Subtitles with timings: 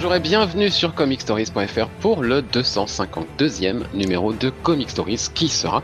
[0.00, 5.82] bonjour et bienvenue sur comicstories.fr pour le 252e numéro de Comic Stories qui sera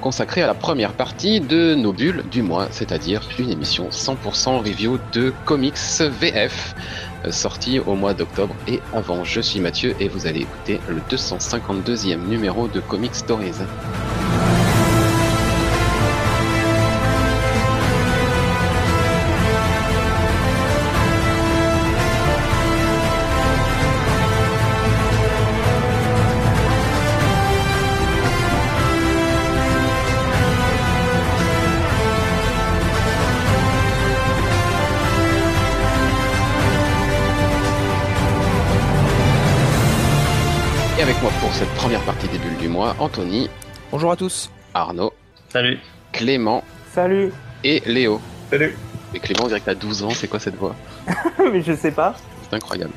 [0.00, 5.00] consacré à la première partie de nos bulles du mois, c'est-à-dire une émission 100% review
[5.12, 6.76] de comics VF
[7.24, 9.24] euh, sortie au mois d'octobre et avant.
[9.24, 13.54] Je suis Mathieu et vous allez écouter le 252e numéro de Comic Stories.
[41.58, 43.50] Cette première partie des bulles du mois, Anthony,
[43.90, 44.48] Bonjour à tous.
[44.74, 45.12] Arnaud,
[45.48, 45.80] Salut.
[46.12, 47.32] Clément Salut
[47.64, 48.20] et Léo.
[48.48, 48.76] Salut.
[49.12, 50.76] Et Clément, on dirait que t'as 12 ans, c'est quoi cette voix?
[51.52, 52.14] Mais je sais pas.
[52.48, 52.92] C'est incroyable.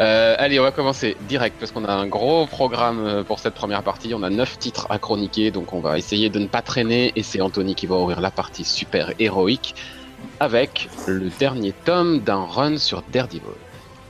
[0.00, 3.54] Euh, allez, on va commencer direct parce qu'on a un gros programme euh, pour cette
[3.54, 4.12] première partie.
[4.14, 7.12] On a 9 titres à chroniquer, donc on va essayer de ne pas traîner.
[7.14, 9.76] Et c'est Anthony qui va ouvrir la partie super héroïque
[10.40, 13.42] avec le dernier tome d'un run sur Daredevil.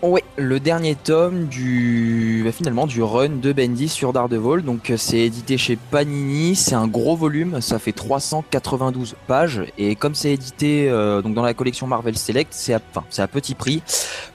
[0.05, 4.65] Oui, le dernier tome du bah, finalement du run de Bendy sur Daredevil.
[4.65, 9.95] Donc euh, c'est édité chez Panini, c'est un gros volume, ça fait 392 pages et
[9.95, 13.55] comme c'est édité euh, donc dans la collection Marvel Select, c'est à, enfin, à petit
[13.55, 13.81] prix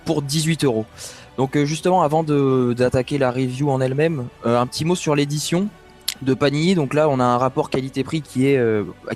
[0.05, 0.85] pour 18 euros.
[1.35, 5.67] Donc euh, justement avant d'attaquer la review en elle-même, un petit mot sur l'édition
[6.21, 6.75] de Panini.
[6.75, 8.59] Donc là, on a un rapport qualité-prix qui est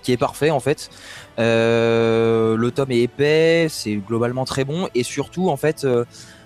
[0.04, 0.90] qui est parfait en fait.
[1.40, 5.88] Euh, le tome est épais, c'est globalement très bon et surtout en fait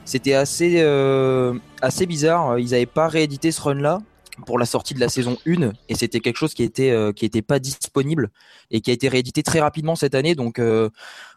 [0.06, 2.58] c'était assez euh, assez bizarre.
[2.60, 4.00] Ils n'avaient pas réédité ce run-là
[4.46, 7.26] pour la sortie de la saison 1 et c'était quelque chose qui était euh, qui
[7.26, 8.32] était pas disponible
[8.70, 10.36] et qui a été réédité très rapidement cette année.
[10.36, 10.90] Donc euh,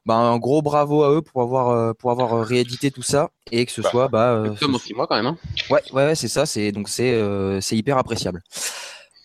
[0.04, 3.64] bah, un gros bravo à eux pour avoir euh, pour avoir réédité tout ça et
[3.66, 5.26] que ce Bah, soit bah euh, Le tome en 6 mois quand même.
[5.26, 5.36] Hein.
[5.70, 6.44] Ouais, ouais, ouais, c'est ça.
[6.44, 8.42] C'est donc c'est euh, c'est hyper appréciable.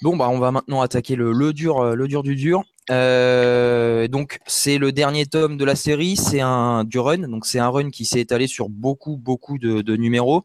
[0.03, 2.63] Bon bah on va maintenant attaquer le, le dur le dur du dur.
[2.91, 6.15] Euh, donc c'est le dernier tome de la série.
[6.15, 7.29] C'est un du run.
[7.29, 10.43] Donc c'est un run qui s'est étalé sur beaucoup beaucoup de, numéros.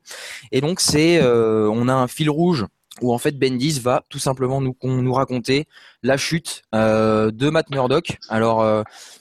[0.53, 2.67] Et donc c'est euh, on a un fil rouge
[3.01, 5.67] où en fait Bendis va tout simplement nous nous raconter
[6.03, 8.19] la chute euh, de Matt Murdock.
[8.29, 8.65] Alors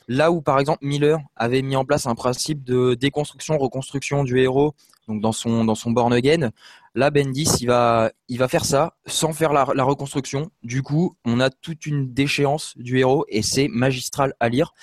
[0.08, 4.40] là où par exemple Miller avait mis en place un principe de déconstruction reconstruction du
[4.40, 4.74] héros
[5.08, 6.52] donc dans son dans son Born Again.
[6.98, 10.50] Là, Bendis, il va il va faire ça sans faire la, reconstruction.
[10.64, 14.74] Du coup, on a toute une déchéance du héros et c'est magistral à lire.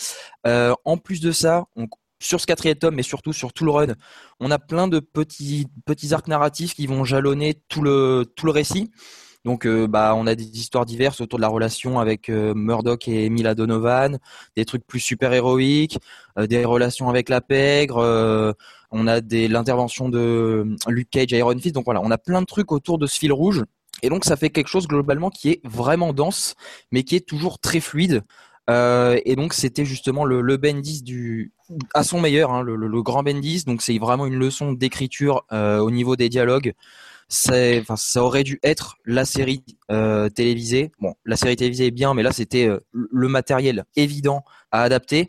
[0.46, 1.64] Euh, en plus de ça,
[2.20, 3.94] sur ce quatrième tome, mais surtout sur tout le run,
[4.38, 8.52] on a plein de petits petits arcs narratifs qui vont jalonner tout le tout le
[8.52, 8.92] récit.
[9.44, 13.08] Donc, euh, bah, on a des histoires diverses autour de la relation avec euh, Murdoch
[13.08, 14.18] et Mila Donovan,
[14.56, 15.98] des trucs plus super héroïques,
[16.38, 18.54] des relations avec la pègre.
[18.94, 21.74] Euh, on a des l'intervention de Luke Cage, Iron Fist.
[21.74, 23.62] Donc voilà, on a plein de trucs autour de ce fil rouge.
[24.02, 26.54] Et donc ça fait quelque chose globalement qui est vraiment dense,
[26.90, 28.22] mais qui est toujours très fluide.
[28.70, 31.52] Euh, et donc c'était justement le, Bendis du
[31.92, 33.64] à son meilleur, hein, le, grand Bendis.
[33.64, 36.74] Donc c'est vraiment une leçon d'écriture euh, au niveau des dialogues.
[37.28, 37.82] Ça
[38.16, 40.92] aurait dû être la série euh, télévisée.
[41.00, 45.28] Bon, la série télévisée est bien, mais là c'était euh, le matériel évident à adapter.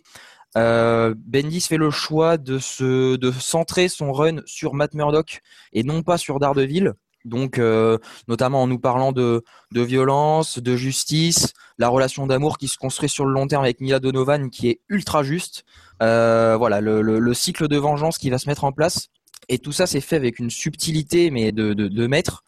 [0.58, 5.42] Euh, Bendis fait le choix de se de centrer son run sur Matt Murdock
[5.74, 6.94] et non pas sur Daredevil.
[7.26, 12.68] Donc, euh, notamment en nous parlant de, de violence, de justice, la relation d'amour qui
[12.68, 15.64] se construit sur le long terme avec Mila Donovan qui est ultra juste.
[16.04, 19.08] Euh, voilà, le, le, le cycle de vengeance qui va se mettre en place.
[19.50, 22.44] Et tout ça, c'est fait avec une subtilité, mais de, de, de maître.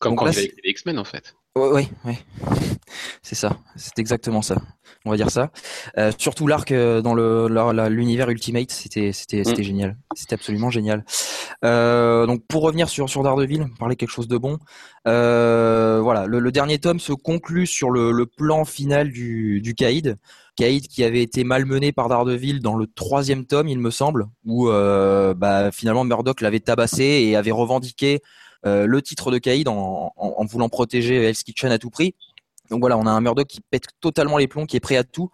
[0.00, 1.34] Comme Donc quand là, il écrit les X-Men en fait.
[1.56, 2.18] Ouais, ouais.
[3.22, 3.58] C'est ça.
[3.76, 4.56] C'est exactement ça.
[5.04, 5.50] On va dire ça.
[5.98, 7.48] Euh, surtout l'arc euh, dans le
[7.88, 9.96] l'univers Ultimate, c'était c'était c'était génial.
[10.14, 11.04] C'était absolument génial.
[11.64, 14.58] Euh, donc pour revenir sur sur Daredevil, parler quelque chose de bon.
[15.06, 19.74] Euh, voilà, le, le dernier tome se conclut sur le, le plan final du du
[19.74, 20.16] Caïd.
[20.56, 24.68] Caïd qui avait été malmené par Daredevil dans le troisième tome, il me semble, où
[24.68, 28.20] bah, finalement Murdoch l'avait tabassé et avait revendiqué
[28.64, 30.12] le titre de Caïd en,
[30.46, 32.14] voulant protéger Hell's Kitchen à tout prix.
[32.70, 35.04] Donc voilà, on a un Murdoch qui pète totalement les plombs, qui est prêt à
[35.04, 35.30] tout.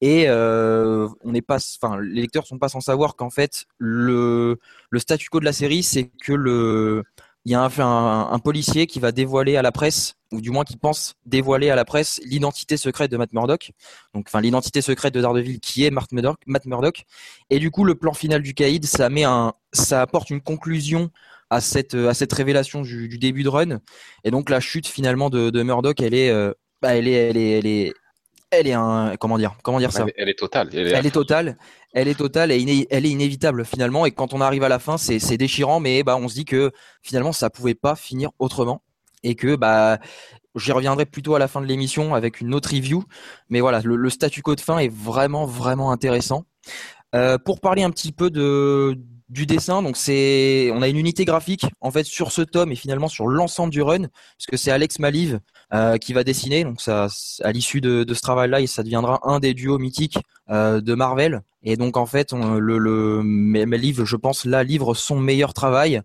[0.00, 4.58] Et euh, on n'est pas, enfin, les lecteurs sont pas sans savoir qu'en fait le
[4.98, 7.04] statu quo de la série, c'est que le
[7.46, 10.50] il y a un, un, un, policier qui va dévoiler à la presse, ou du
[10.50, 13.70] moins qui pense dévoiler à la presse l'identité secrète de Matt Murdock,
[14.14, 17.04] donc enfin l'identité secrète de Daredevil qui est Matt Murdock, Matt Murdock.
[17.48, 21.10] Et du coup, le plan final du caïd, ça met un, ça apporte une conclusion
[21.50, 23.80] à cette à cette révélation du, du début de run.
[24.24, 26.52] Et donc la chute finalement de, de Murdock, elle est, euh,
[26.82, 27.92] bah, elle est, elle est, elle est
[28.50, 31.56] elle est un comment dire comment dire ça elle, est totale elle est, totale
[31.92, 34.06] elle est totale et elle est inévitable finalement.
[34.06, 36.70] Et quand on arrive à la fin c'est déchirant mais bah on se dit que
[37.02, 38.82] finalement ça pouvait pas finir autrement
[39.22, 39.98] et que bah
[40.54, 43.04] j'y reviendrai plutôt à la fin de l'émission avec une autre review.
[43.50, 46.44] Mais voilà le, statu quo de fin est vraiment vraiment intéressant.
[47.14, 48.98] Euh, pour parler un petit peu de
[49.28, 49.82] du dessin.
[49.82, 53.26] Donc c'est, on a une unité graphique en fait sur ce tome et finalement sur
[53.26, 54.06] l'ensemble du run,
[54.38, 55.40] puisque c'est Alex Maliv
[55.72, 56.64] euh, qui va dessiner.
[56.64, 57.08] Donc ça,
[57.42, 60.18] à l'issue de, ce travail-là, ça deviendra un des duos mythiques
[60.50, 61.42] euh, de Marvel.
[61.62, 66.02] Et donc en fait, le, le je pense, là livre son meilleur travail.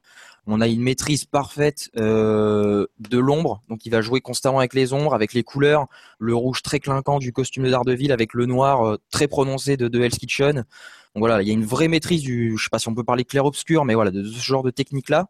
[0.48, 4.92] On a une maîtrise parfaite euh, de l'ombre, donc il va jouer constamment avec les
[4.92, 8.98] ombres, avec les couleurs, le rouge très clinquant du costume de Daredevil, avec le noir
[9.12, 10.66] très prononcé de, de Hell's Kitchen.
[11.14, 13.04] Donc voilà, il y a une vraie maîtrise du, je sais pas si on peut
[13.04, 15.28] parler clair-obscur, mais voilà, de ce genre de technique-là.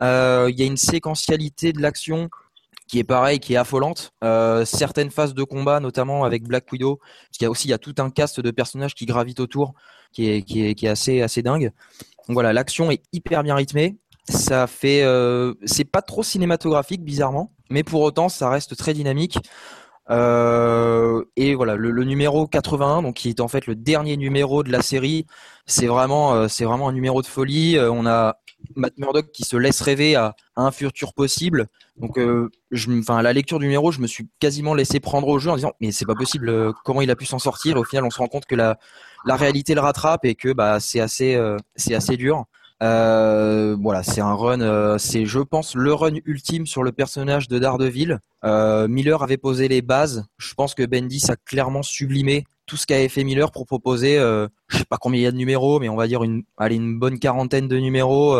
[0.00, 2.30] Euh, il y a une séquentialité de l'action
[2.86, 4.12] qui est pareil, qui est affolante.
[4.22, 7.70] Euh, certaines phases de combat, notamment avec Black Widow, parce qu'il y a aussi il
[7.72, 9.74] y a tout un cast de personnages qui gravitent autour,
[10.12, 11.72] qui est assez, assez dingue.
[12.28, 13.96] Donc voilà, l'action est hyper bien rythmée.
[14.28, 19.38] Ça fait, euh, c'est pas trop cinématographique bizarrement, mais pour autant ça reste très dynamique.
[20.10, 24.70] Euh, et voilà, le, numéro 81, donc qui est en fait le dernier numéro de
[24.70, 25.26] la série,
[25.66, 27.78] c'est vraiment, euh, c'est vraiment un numéro de folie.
[27.78, 28.36] Euh, on a
[28.76, 31.66] Matt Murdock qui se laisse rêver à, un futur possible.
[31.96, 32.18] Donc,
[32.70, 35.56] je, enfin, la lecture du numéro, je me suis quasiment laissé prendre au jeu en
[35.56, 37.76] disant mais c'est pas possible, comment il a pu s'en sortir?
[37.76, 38.78] Au final, on se rend compte que la,
[39.26, 41.38] la réalité le rattrape et que bah c'est assez,
[41.76, 42.46] c'est assez dur.
[42.84, 47.48] Euh, voilà, c'est un run, euh, c'est je pense le run ultime sur le personnage
[47.48, 48.18] de Daredevil.
[48.44, 50.26] Euh, Miller avait posé les bases.
[50.36, 54.78] Je pense que Bendis a clairement sublimé tout ce qu'avait fait Miller pour proposer, je
[54.78, 56.98] sais pas combien il y a de numéros, mais on va dire une, allez, une
[56.98, 58.30] bonne quarantaine de numéros.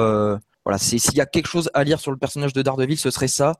[0.65, 3.29] Voilà, s'il y a quelque chose à lire sur le personnage de Daredevil, ce serait
[3.29, 3.57] ça.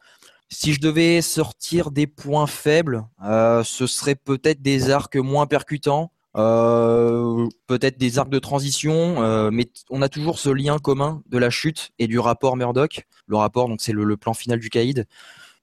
[0.49, 6.11] Si je devais sortir des points faibles, ce serait peut-être des arcs moins percutants.
[6.37, 11.39] Euh, peut-être des arcs de transition, euh, mais on a toujours ce lien commun de
[11.39, 13.07] la chute et du rapport Murdoch.
[13.27, 15.07] Le rapport, donc c'est le, plan final du caïd.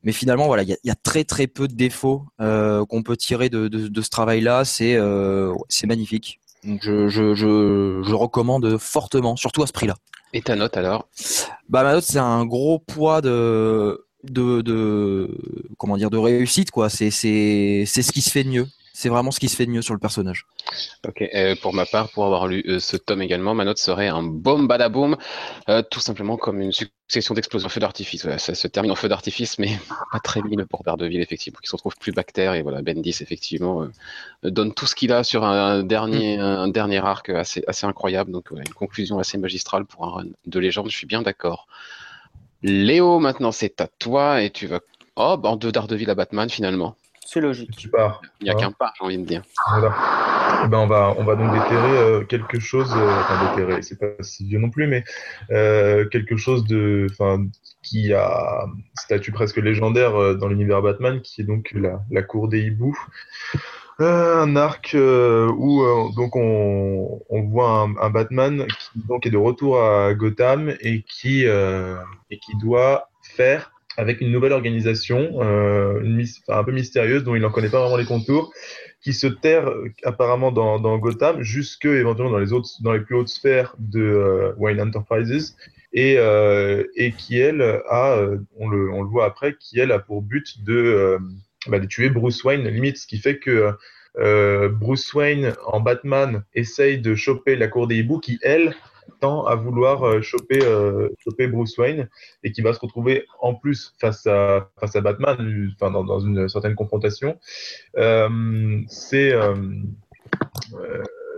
[0.03, 3.49] Mais finalement, voilà, il y, a, très très peu de défauts euh, qu'on peut tirer
[3.49, 3.69] de,
[4.01, 4.65] ce travail-là.
[4.65, 4.97] C'est
[5.69, 6.39] c'est magnifique.
[6.63, 9.95] Donc je, je, je, recommande fortement, surtout à ce prix-là.
[10.33, 11.07] Et ta note alors?
[11.69, 15.37] Bah ma note c'est un gros poids de de, de
[15.77, 16.89] comment dire de réussite quoi.
[16.89, 18.67] C'est c'est c'est ce qui se fait de mieux
[19.01, 20.45] c'est vraiment ce qui se fait de mieux sur le personnage.
[21.07, 24.07] Ok, euh, pour ma part, pour avoir lu euh, ce tome également, ma note serait
[24.07, 25.17] un boom badaboom,
[25.69, 28.27] euh, tout simplement comme une succession d'explosions feu d'artifice.
[28.37, 29.69] ça se termine en feu d'artifice, mais
[30.11, 32.53] pas très mine pour Daredevil, effectivement, qui se retrouve plus bactère.
[32.53, 33.87] Et voilà, Bendis, effectivement,
[34.43, 36.41] donne tout ce qu'il a sur un, dernier, mm.
[36.41, 38.31] un dernier arc assez, assez incroyable.
[38.31, 41.65] Donc, une conclusion assez magistrale pour un run de légende, je suis bien d'accord.
[42.61, 44.79] Léo, maintenant, c'est à toi et tu vas.
[45.15, 46.95] Oh, en de Daredevil à Batman, finalement.
[47.31, 47.87] C'est logique.
[48.41, 49.41] Il n'y a qu'un pas, j'ai envie de dire.
[49.77, 53.97] Eh ben on, va, on va donc déterrer euh, quelque chose, euh, enfin déterrer, c'est
[53.97, 55.05] pas si vieux non plus, mais
[55.49, 57.45] euh, quelque chose de, enfin,
[57.83, 58.65] qui a
[58.97, 62.99] statut presque légendaire dans l'univers Batman, qui est donc la, la cour des hiboux.
[63.99, 69.81] un arc où donc on, on voit un, un, Batman qui donc est de retour
[69.81, 76.71] à Gotham et qui et qui doit faire avec une nouvelle organisation, euh, un peu
[76.71, 78.53] mystérieuse, dont il n'en connaît pas vraiment les contours,
[79.01, 83.01] qui se terre euh, apparemment dans, dans, Gotham, jusque éventuellement dans les autres, dans les
[83.01, 85.57] plus hautes sphères de euh, Wayne Enterprises,
[85.93, 89.91] et, euh, et qui elle a, euh, on le, on le voit après, qui elle
[89.91, 91.17] a pour but de,
[91.67, 93.71] bah, de tuer Bruce Wayne, limite, ce qui fait que
[94.69, 98.73] Bruce Wayne en Batman essaye de choper la cour des hiboux, qui elle
[99.19, 102.09] tend à vouloir euh, choper, euh, choper Bruce Wayne
[102.43, 106.19] et qui va se retrouver en plus face à, face à Batman, enfin, dans, dans
[106.19, 107.39] une certaine confrontation.
[107.97, 109.33] Euh, c'est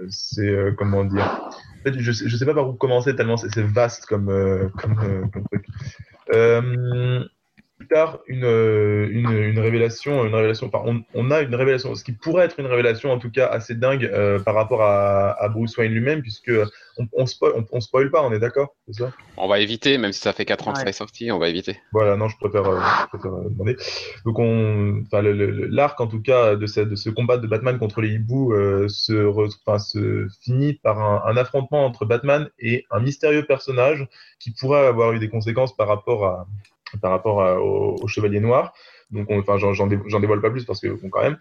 [0.09, 1.49] c'est comment dire?
[1.85, 5.65] Je sais, je sais pas par où commencer tellement c'est vaste comme, comme truc
[7.89, 10.69] tard une, euh, une, une, révélation, une révélation.
[10.73, 13.75] Enfin, on, a une révélation, ce qui pourrait être une révélation en tout cas assez
[13.75, 16.51] dingue euh, par rapport à, à, Bruce Wayne lui-même, puisque
[16.97, 19.11] on, on, spoil, on, spoil pas, on est d'accord, c'est ça?
[19.37, 21.49] On va éviter, même si ça fait 4 ans que ça est sorti, on va
[21.49, 21.79] éviter.
[21.91, 23.77] Voilà, non, je préfère, euh, je préfère demander.
[24.25, 24.37] Donc,
[25.69, 28.53] l'arc en tout cas de ce, de ce combat de Batman contre les hiboux
[28.87, 34.07] se, finit par un, un affrontement entre Batman et un mystérieux personnage
[34.39, 36.47] qui pourrait avoir eu des conséquences par rapport à
[37.01, 38.73] par rapport au, Chevalier Noir.
[39.11, 41.37] Donc, enfin, j'en dévoile pas plus parce que, bon, quand même.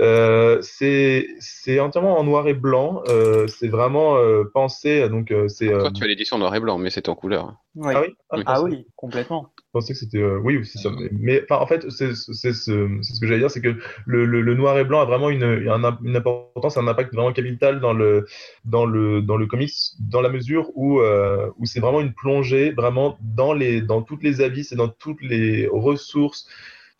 [0.00, 3.02] Euh, c'est entièrement en noir et blanc.
[3.08, 5.08] Euh, c'est vraiment euh, pensé.
[5.08, 5.68] Donc, c'est.
[5.68, 7.54] Toi, tu as l'édition noir et blanc, mais c'est en couleur.
[7.82, 9.53] Ah oui, ah, oui complètement.
[9.74, 10.90] Pensais que c'était euh, oui c'est ça.
[11.12, 13.76] Mais enfin, en fait c'est ce, que j'allais dire c'est que
[14.06, 17.32] le, le, le, noir et blanc a vraiment une, une, une, importance un impact vraiment
[17.32, 18.26] capital dans le
[18.64, 22.70] dans le dans le comics dans la mesure où euh, où c'est vraiment une plongée
[22.70, 26.46] vraiment dans les dans toutes les avis et dans toutes les ressources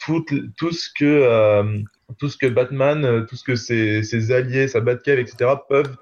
[0.05, 0.25] tout,
[0.59, 1.79] tout ce que euh,
[2.19, 5.97] tout ce que Batman tout ce que ses, ses alliés sa Batcave etc peuvent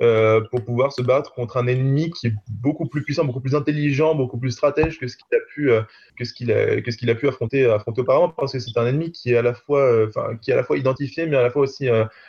[0.00, 3.54] euh, pour pouvoir se battre contre un ennemi qui est beaucoup plus puissant, beaucoup plus
[3.54, 5.82] intelligent, beaucoup plus stratège que ce qu'il a pu, euh,
[6.16, 8.78] que ce qu'il a, que ce qu'il a pu affronter, affronter auparavant, parce que c'est
[8.78, 11.36] un ennemi qui est à la fois, euh, qui est à la fois identifié, mais
[11.36, 11.88] à la fois aussi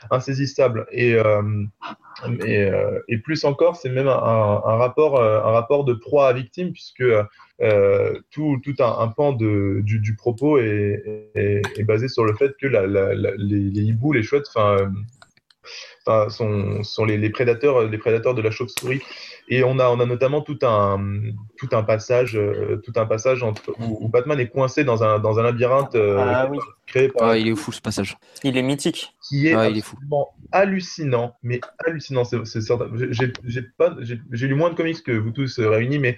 [0.10, 0.88] insaisissable.
[0.92, 1.16] Et,
[3.08, 7.04] et, plus encore, c'est même un, rapport, un rapport de proie à victime, puisque
[8.32, 14.14] tout, tout un, pan de, du, propos est, basé sur le fait que les hiboux,
[14.14, 14.92] les chouettes, enfin
[16.10, 19.02] enfin, sont, sont les, les, prédateurs, les prédateurs de la chauve-souris.
[19.48, 21.22] Et on a, on a notamment tout un,
[21.58, 25.20] tout un passage, euh, tout un passage entre, où, où, Batman est coincé dans un,
[25.20, 26.60] dans un labyrinthe euh, ah, oui.
[26.86, 27.30] créé par.
[27.30, 28.18] Ah, il est fou ce passage.
[28.44, 29.14] Il est mythique.
[29.28, 32.24] Qui est ah, absolument est hallucinant, mais hallucinant.
[32.24, 32.90] C'est certain.
[32.94, 36.16] J'ai pas, j'ai lu moins de comics que vous tous réunis, mais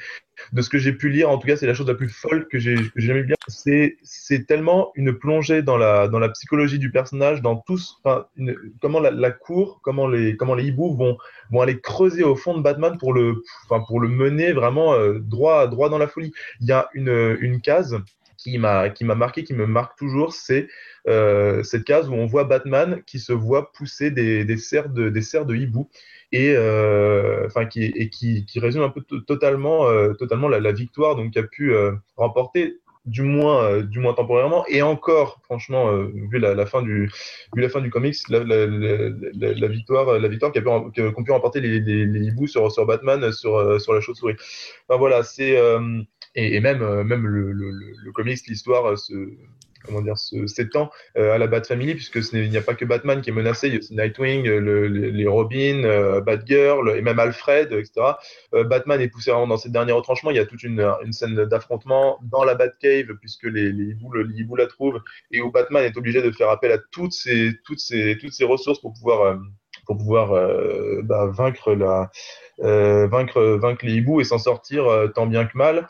[0.53, 2.47] de ce que j'ai pu lire, en tout cas, c'est la chose la plus folle
[2.47, 3.35] que j'ai jamais bien.
[3.47, 8.25] C'est c'est tellement une plongée dans la dans la psychologie du personnage, dans tous, enfin,
[8.37, 11.17] une, comment la, la, cour, comment les comment les hiboux vont
[11.51, 15.19] vont aller creuser au fond de Batman pour le enfin pour le mener vraiment euh,
[15.19, 16.33] droit droit dans la folie.
[16.59, 17.97] Il y a une une case
[18.37, 20.67] qui m'a marqué, qui me marque toujours, c'est
[21.07, 25.09] euh, cette case où on voit Batman qui se voit pousser des, des cerfs de
[25.09, 25.89] des cerfs de hibou
[26.31, 29.85] et euh, qui et qui, qui résume un peu totalement
[30.15, 31.73] totalement la, la, victoire donc a pu
[32.15, 34.65] remporter du moins euh, du moins temporairement.
[34.67, 37.09] Et encore franchement euh, vu la, la, fin du
[37.55, 41.31] vu la fin du comics la, la, la victoire la victoire qu'ont pu, qu pu
[41.31, 44.35] remporter les, les, les hiboux sur sur Batman sur sur la chauve-souris.
[44.87, 45.57] Enfin voilà c'est
[46.35, 49.13] et, et, même même le, le, le comics l'histoire se
[49.85, 53.21] comment dire, s'étend euh, à la Bat Family, puisque il n'y a pas que Batman
[53.21, 57.19] qui est menacé, il y a aussi Nightwing, le, les Robin, euh, Batgirl et même
[57.19, 58.13] Alfred, etc.
[58.53, 60.31] Euh, Batman est poussé vraiment dans ces derniers retranchements.
[60.31, 64.13] Il y a toute une, une scène d'affrontement dans la Batcave, puisque les, les, hiboux,
[64.13, 67.51] les hiboux la trouvent, et où Batman est obligé de faire appel à toutes ces,
[67.65, 69.35] toutes ces, toutes ces ressources pour pouvoir, euh,
[69.85, 72.11] pour pouvoir euh, bah, vaincre, la,
[72.59, 74.85] vaincre, vaincre les hiboux et s'en sortir
[75.15, 75.87] tant bien que mal.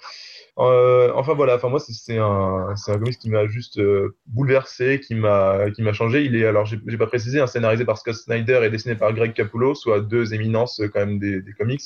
[0.59, 5.15] Euh, enfin voilà, enfin moi c'est un un comics qui m'a juste euh, bouleversé, qui
[5.15, 6.23] m'a qui m'a changé.
[6.25, 9.33] Il est alors j'ai pas précisé, un scénarisé par Scott Snyder et dessiné par Greg
[9.33, 11.81] Capullo, soit deux éminences euh, quand même des, des comics.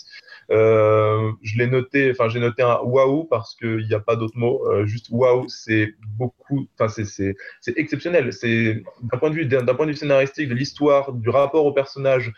[0.51, 4.37] Euh, je l'ai noté, enfin j'ai noté un waouh parce qu'il n'y a pas d'autre
[4.37, 4.67] mot.
[4.67, 7.35] Euh, juste waouh, c'est beaucoup, enfin c'est
[7.77, 8.33] exceptionnel.
[8.33, 11.71] C'est d'un point de vue d'un point de vue scénaristique, de l'histoire, du rapport au
[11.71, 12.33] personnage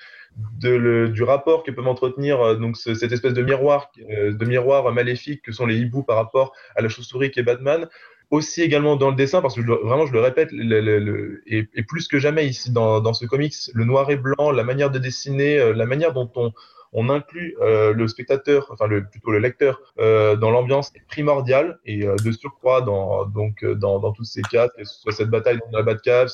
[0.59, 4.91] du rapport que peuvent entretenir euh, donc ce, cette espèce de miroir, euh, de miroir
[4.91, 7.87] maléfique que sont les hiboux par rapport à la chauve-souris qui est Batman.
[8.29, 12.45] Aussi également dans le dessin, parce que vraiment je le répète, et, plus que jamais
[12.45, 15.85] ici dans, dans ce comics, le noir et blanc, la manière de dessiner, euh, la
[15.85, 16.51] manière dont on,
[16.91, 22.81] on inclut le spectateur, enfin le, plutôt le lecteur, dans l'ambiance primordiale et de surcroît
[22.81, 26.29] dans donc dans, dans tous ces cas, que ce soit cette bataille dans la Batcave,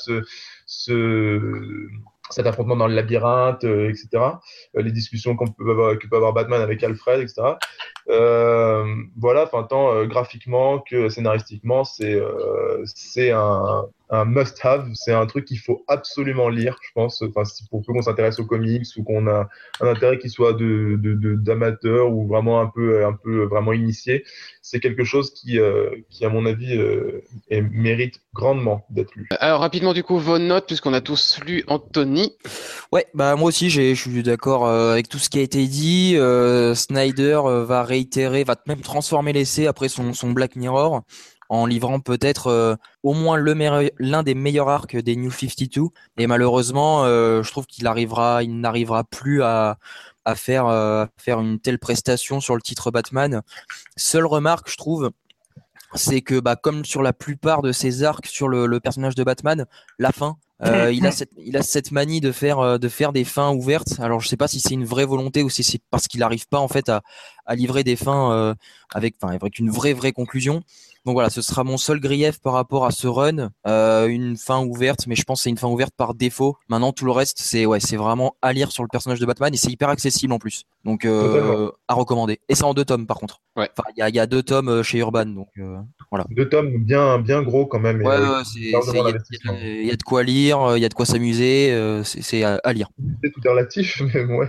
[0.65, 1.89] ce
[2.33, 4.07] cet affrontement dans le labyrinthe, euh, etc.
[4.75, 7.41] Euh, les discussions qu'on peut avoir, que peut avoir Batman avec Alfred, etc.
[8.09, 8.85] Euh,
[9.17, 12.21] voilà, enfin tant graphiquement que scénaristiquement, c'est
[12.85, 14.89] c'est un, un must-have.
[14.93, 17.21] C'est un truc qu'il faut absolument lire, je pense.
[17.21, 19.49] Enfin, pour peu qu'on s'intéresse aux comics ou qu'on a
[19.81, 20.97] un intérêt qui soit de,
[21.35, 24.23] d'amateur ou vraiment un peu, un peu vraiment initié,
[24.61, 29.27] c'est quelque chose qui, euh, qui à mon avis, euh, mérite grandement d'être lu.
[29.39, 32.33] Alors rapidement du coup vos notes puisqu'on a tous lu Anthony.
[32.91, 36.17] Ouais, bah moi aussi je suis d'accord euh, avec tout ce qui a été dit.
[36.75, 41.01] Snyder va réitérer, va même transformer l'essai après son, son Black Mirror
[41.53, 45.83] en livrant peut-être euh, au moins l'un des meilleurs arcs des New 52.
[46.17, 49.77] Et malheureusement, euh, je trouve qu'il arrivera, il n'arrivera plus à,
[50.25, 53.43] à faire, euh, faire une telle prestation sur le titre Batman.
[53.97, 55.11] Seule remarque, je trouve,
[55.93, 59.23] c'est que bah, comme sur la plupart de ces arcs sur le, le personnage de
[59.23, 59.67] Batman,
[59.99, 63.25] la fin, euh, il, a cette, il a cette manie de faire, de faire des
[63.25, 63.99] fins ouvertes.
[63.99, 66.47] Alors je sais pas si c'est une vraie volonté ou si c'est parce qu'il n'arrive
[66.47, 67.03] pas en fait à,
[67.45, 68.53] à livrer des fins euh,
[68.93, 70.63] avec, enfin, avec une vraie vraie conclusion.
[71.05, 74.63] Donc voilà, ce sera mon seul grief par rapport à ce run, euh, une fin
[74.63, 76.55] ouverte, mais je pense que c'est une fin ouverte par défaut.
[76.69, 79.53] Maintenant, tout le reste, c'est ouais, c'est vraiment à lire sur le personnage de Batman
[79.53, 80.63] et c'est hyper accessible en plus.
[80.85, 82.39] Donc euh, à recommander.
[82.47, 83.41] Et c'est en deux tomes par contre.
[83.57, 83.69] Ouais.
[83.77, 85.75] Enfin, il y a, y a, deux tomes chez Urban, donc euh,
[86.09, 86.25] voilà.
[86.29, 88.01] Deux tomes bien bien gros quand même.
[88.01, 90.59] Ouais, ouais il y, y, a de quoi lire.
[90.67, 92.87] lire, il y a de quoi s'amuser, c'est à, lire.
[93.21, 94.47] C'est tout relatif, mais ouais.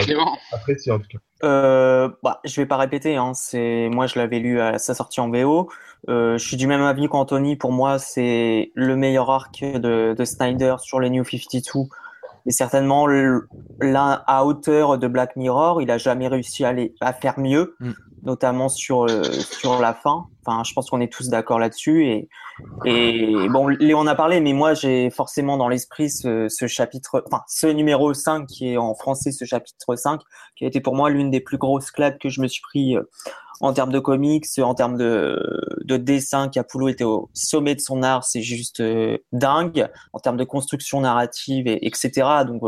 [0.00, 1.18] Clément Apprécié en tout cas.
[1.44, 3.16] Euh, bah, je vais pas répéter.
[3.16, 5.68] Hein, c'est moi, je l'avais lu à sa sortie en VO.
[6.08, 7.56] Euh, je suis du même avis qu'Anthony.
[7.56, 11.88] Pour moi, c'est le meilleur arc de, de Snyder sur les New 52
[12.44, 15.80] et certainement l'un à hauteur de Black Mirror.
[15.80, 17.76] Il a jamais réussi à, aller, à faire mieux.
[17.80, 20.26] Mm notamment sur euh, sur la fin.
[20.44, 22.06] Enfin, je pense qu'on est tous d'accord là-dessus.
[22.06, 22.28] Et,
[22.84, 27.42] et bon, Léon a parlé, mais moi j'ai forcément dans l'esprit ce, ce, chapitre, enfin
[27.48, 30.20] ce numéro 5 qui est en français, ce chapitre 5,
[30.56, 32.96] qui a été pour moi l'une des plus grosses claques que je me suis pris
[32.96, 33.02] euh,
[33.60, 35.40] en termes de comics, en termes de,
[35.84, 36.48] de dessin.
[36.48, 39.88] Capullo était au sommet de son art, c'est juste euh, dingue.
[40.12, 42.26] En termes de construction narrative, et, etc.
[42.46, 42.62] Donc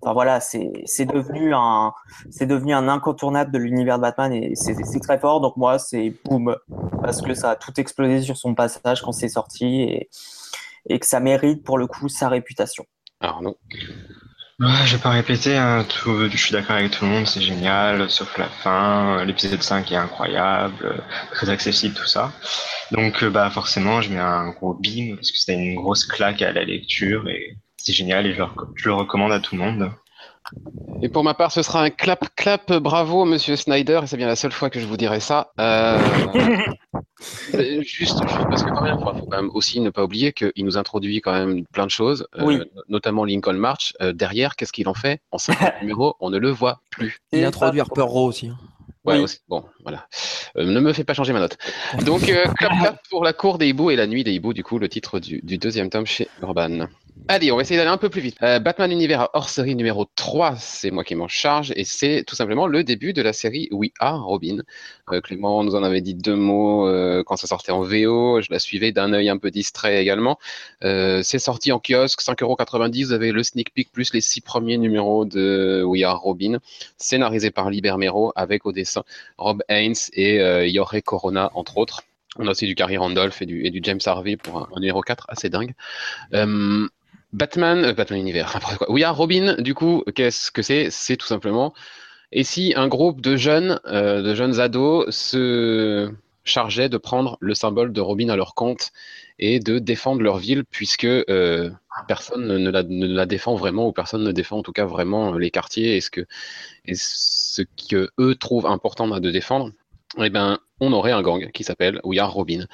[0.00, 1.92] Enfin voilà, c'est devenu un
[2.30, 5.40] c'est devenu un incontournable de l'univers de Batman et c'est très fort.
[5.40, 6.56] Donc moi c'est boum
[7.02, 10.08] parce que ça a tout explosé sur son passage quand c'est sorti et,
[10.88, 12.84] et que ça mérite pour le coup sa réputation.
[13.20, 13.56] Arnaud.
[14.60, 17.40] Ouais, je vais pas répéter, hein, tout, je suis d'accord avec tout le monde, c'est
[17.40, 21.00] génial, sauf la fin, l'épisode 5 est incroyable,
[21.30, 22.32] très accessible, tout ça.
[22.90, 26.50] Donc bah forcément, je mets un gros bim, parce que c'était une grosse claque à
[26.50, 28.42] la lecture, et c'est génial et je
[28.88, 29.90] le, recommande à tout le monde.
[31.02, 34.26] Et pour ma part, ce sera un clap clap bravo Monsieur Snyder et c'est bien
[34.26, 35.52] la seule fois que je vous dirai ça.
[35.60, 35.98] Euh,
[37.82, 40.76] juste, parce que quand même, il faut quand même aussi ne pas oublier qu'il nous
[40.78, 43.94] introduit quand même plein de choses, euh, notamment Lincoln March.
[44.00, 45.20] Euh, derrière, qu'est-ce qu'il en fait?
[45.30, 47.18] En 50 numéros, on ne le voit plus.
[47.32, 48.48] Il introduit Harper Row aussi.
[48.48, 48.58] Hein.
[49.04, 49.38] Ouais, aussi.
[49.48, 50.06] Bon, voilà.
[50.56, 51.56] ne me fais pas changer ma note.
[52.04, 54.78] Donc, clap clap pour la cour des hiboux et la nuit des hiboux, du coup,
[54.78, 56.88] le titre du, du deuxième tome chez Urban.
[57.26, 58.36] Allez, on va essayer d'aller un peu plus vite.
[58.42, 62.34] Euh, Batman Univers hors série numéro 3, c'est moi qui m'en charge, et c'est tout
[62.34, 64.62] simplement le début de la série We Are Robin.
[65.12, 68.48] Euh, Clément nous en avait dit deux mots euh, quand ça sortait en VO, je
[68.50, 70.38] la suivais d'un œil un peu distrait également.
[70.80, 75.24] c'est sorti en kiosque, 5,90€, vous avez le sneak peek plus les six premiers numéros
[75.24, 76.58] de We Are Robin,
[76.96, 79.02] scénarisé par Liber Mero, avec au dessin
[79.36, 82.04] Rob Haynes et Jorge Corona, entre autres.
[82.36, 85.50] On a aussi du Carrie Randolph et du James Harvey pour un, numéro 4 assez
[85.50, 85.74] dingue.
[87.32, 88.90] Batman, euh, Batman Univers, quoi.
[88.90, 90.90] Oui, Robin, du coup, qu'est-ce que c'est?
[90.90, 91.74] C'est tout simplement.
[92.32, 96.10] Et si un groupe de jeunes, euh, de jeunes ados, se
[96.44, 98.90] chargeait de prendre le symbole de Robin à leur compte
[99.38, 101.70] et de défendre leur ville, puisque euh,
[102.06, 105.96] personne ne la, défend vraiment, ou personne ne défend en tout cas vraiment les quartiers
[105.96, 106.26] et ce que,
[106.92, 109.72] ce que eux trouvent important de défendre
[110.18, 112.66] eh ben, on aurait un gang qui s'appelle We Robin.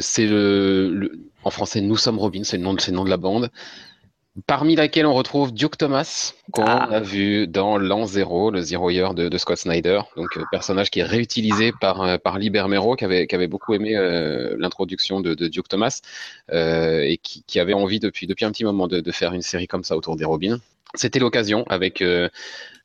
[0.00, 3.50] C'est le, en français, Nous sommes Robin, c'est le nom, le nom de la bande
[4.46, 6.88] parmi laquelle on retrouve Duke Thomas, qu'on ah.
[6.90, 10.90] a vu dans l'an 0, le Zero Year de, de Scott Snyder, donc euh, personnage
[10.90, 14.56] qui est réutilisé par, euh, par Liber Mero, qui avait, qui avait beaucoup aimé euh,
[14.58, 16.00] l'introduction de, de, Duke Thomas,
[16.52, 19.42] euh, et qui, qui, avait envie depuis, depuis un petit moment de, de, faire une
[19.42, 20.58] série comme ça autour des Robins.
[20.94, 22.02] C'était l'occasion avec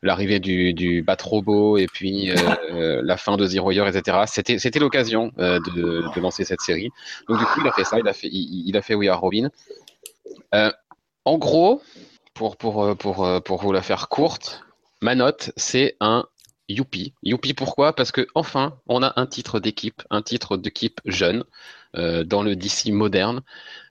[0.01, 2.31] l'arrivée du, du Bat Robot et puis
[2.69, 4.23] la fin de Zero Year, etc.
[4.27, 6.89] C'était, c'était l'occasion de, lancer cette série.
[7.29, 9.21] Donc du coup, il a fait ça, il a fait, il, a fait We Are
[9.21, 9.49] Robin.
[10.53, 10.71] Euh,
[11.25, 11.81] en gros,
[12.33, 14.63] pour, pour, euh, pour, euh, pour vous la faire courte,
[15.01, 16.25] ma note, c'est un
[16.69, 17.13] youpi.
[17.23, 17.93] Youpi pourquoi?
[17.93, 21.43] Parce que enfin, on a un titre d'équipe, un titre d'équipe jeune
[21.95, 23.41] euh, dans le DC moderne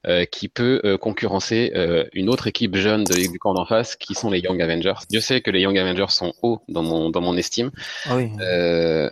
[0.08, 3.94] euh, qui peut euh, concurrencer euh, une autre équipe jeune de du camp d'en face
[3.94, 4.94] qui sont les Young Avengers.
[5.12, 7.70] Je sais que les Young Avengers sont hauts dans mon, dans mon estime.
[8.06, 8.28] Ah oui.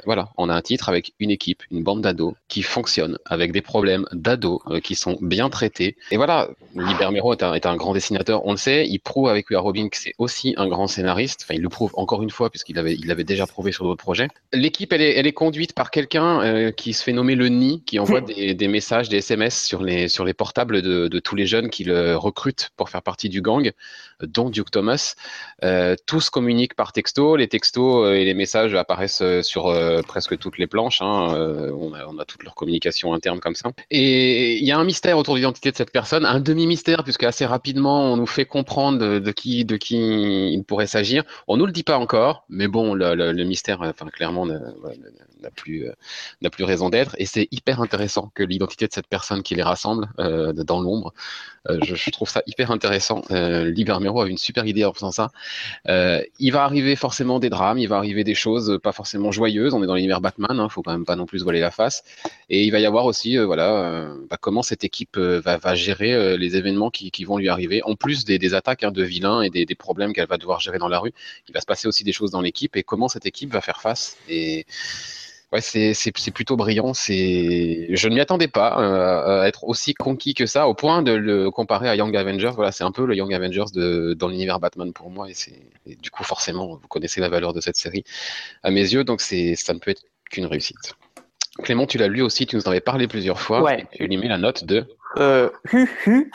[0.04, 3.60] voilà, on a un titre avec une équipe, une bande d'ados qui fonctionne avec des
[3.60, 5.96] problèmes d'ados qui sont bien traités.
[6.10, 8.84] Et voilà, Liber Mero est un, est un, grand dessinateur, on le sait.
[8.88, 11.42] Il prouve avec We Robin que c'est aussi un grand scénariste.
[11.44, 14.02] Enfin, il le prouve encore une fois puisqu'il avait, il l'avait déjà prouvé sur d'autres
[14.02, 14.26] projets.
[14.52, 18.00] L'équipe, elle est, elle est conduite par quelqu'un qui se fait nommer le Nid, qui
[18.00, 21.70] envoie des, des messages, des SMS sur les, sur les portables de, tous les jeunes
[21.70, 23.72] qui le recrutent pour faire partie du gang,
[24.22, 25.14] dont Duke Thomas.
[25.64, 27.36] Euh, tous communiquent par texto.
[27.36, 29.74] Les textos euh, et les messages apparaissent euh, sur
[30.06, 31.02] presque toutes les planches.
[31.02, 31.34] Hein.
[31.78, 33.70] On a, on, a, toute leur communication interne comme ça.
[33.90, 37.24] Et il y a un mystère autour de l'identité de cette personne, un demi-mystère, puisque
[37.24, 41.24] assez rapidement, on nous fait comprendre de, qui, il pourrait s'agir.
[41.48, 46.90] On nous le dit pas encore, mais bon, le, mystère, enfin, clairement, n'a plus raison
[46.90, 47.14] d'être.
[47.18, 50.08] Et c'est hyper intéressant que l'identité de cette personne qui les rassemble
[50.70, 51.12] dans l'ombre
[51.68, 53.22] euh, je, trouve ça hyper intéressant.
[53.30, 55.30] Euh, Libermero a une super idée en faisant ça.
[55.88, 59.74] Euh, il va arriver forcément des drames, il va arriver des choses pas forcément joyeuses.
[59.74, 62.02] On est dans l'univers Batman, hein, faut quand même pas non plus voiler la face.
[62.48, 66.90] Et il va y avoir aussi, voilà, bah, comment cette équipe va, gérer les événements
[66.90, 70.12] qui, vont lui arriver, en plus des, attaques hein, de vilains et des, des problèmes
[70.12, 71.12] qu'elle va devoir gérer dans la rue.
[71.48, 73.80] Il va se passer aussi des choses dans l'équipe et comment cette équipe va faire
[73.80, 74.16] face.
[74.28, 74.66] Et
[75.52, 76.94] Ouais, c'est, c'est, c'est plutôt brillant.
[76.94, 81.02] C'est, je ne m'y attendais pas euh, à être aussi conquis que ça, au point
[81.02, 82.52] de le comparer à Young Avengers.
[82.54, 85.60] Voilà, c'est un peu le Young Avengers de, dans l'univers Batman pour moi, et c'est,
[85.86, 88.04] et du coup, forcément, vous connaissez la valeur de cette série
[88.62, 90.94] à mes yeux, donc c'est, ça ne peut être qu'une réussite.
[91.64, 93.60] Clément, tu l'as lu aussi, tu nous en avais parlé plusieurs fois.
[93.60, 93.86] Ouais.
[93.92, 94.86] et tu lui mets la note de.
[95.18, 95.50] Euh.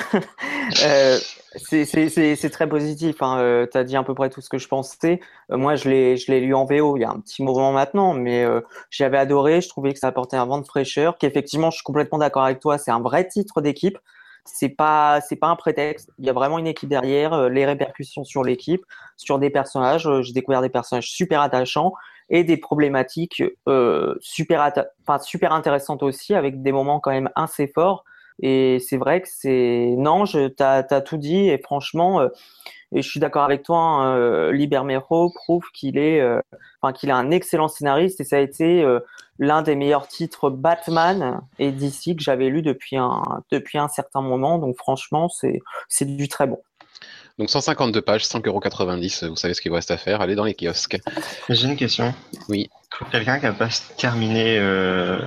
[0.83, 1.17] Euh,
[1.57, 3.21] c'est- très positif.
[3.21, 3.38] Hein.
[3.39, 5.19] Euh, tu as dit à peu près tout ce que je pensais.
[5.51, 8.43] Euh, moi, je l'ai lu en VO il y a un petit moment maintenant, mais
[8.43, 9.61] euh, j'avais adoré.
[9.61, 11.17] Je trouvais que ça apportait un vent de fraîcheur.
[11.19, 12.77] Qu'effectivement, je suis complètement d'accord avec toi.
[12.77, 13.97] C'est un vrai titre d'équipe.
[14.43, 16.09] C'est pas pas un prétexte.
[16.19, 17.33] Il y a vraiment une équipe derrière.
[17.33, 18.83] euh, les répercussions sur l'équipe,
[19.15, 20.09] sur des personnages.
[20.21, 21.93] J'ai découvert des personnages super attachants
[22.29, 23.43] et des problématiques
[24.19, 24.61] super
[25.21, 28.03] super intéressantes aussi, avec des moments quand même assez forts.
[28.41, 32.28] Et c'est vrai que c'est non, je t'as t'as tout dit et franchement, euh,
[32.93, 33.78] et je suis d'accord avec toi.
[33.78, 36.41] Hein, euh, Libermero prouve qu'il est, euh,
[36.82, 39.00] enfin qu'il est un excellent scénariste et ça a été euh,
[39.39, 43.21] l'un des meilleurs titres Batman et DC que j'avais lu depuis un
[43.52, 44.60] depuis un certain moment.
[44.60, 46.60] Donc franchement, c'est c'est du très bon.
[47.38, 50.54] Donc 152 pages, 5,90€, vous savez ce qu'il vous reste à faire, allez dans les
[50.54, 50.98] kiosques.
[51.50, 52.13] J'ai une question.
[52.48, 52.69] Oui.
[52.98, 53.67] Pour quelqu'un qui n'a pas
[53.98, 55.19] terminé euh,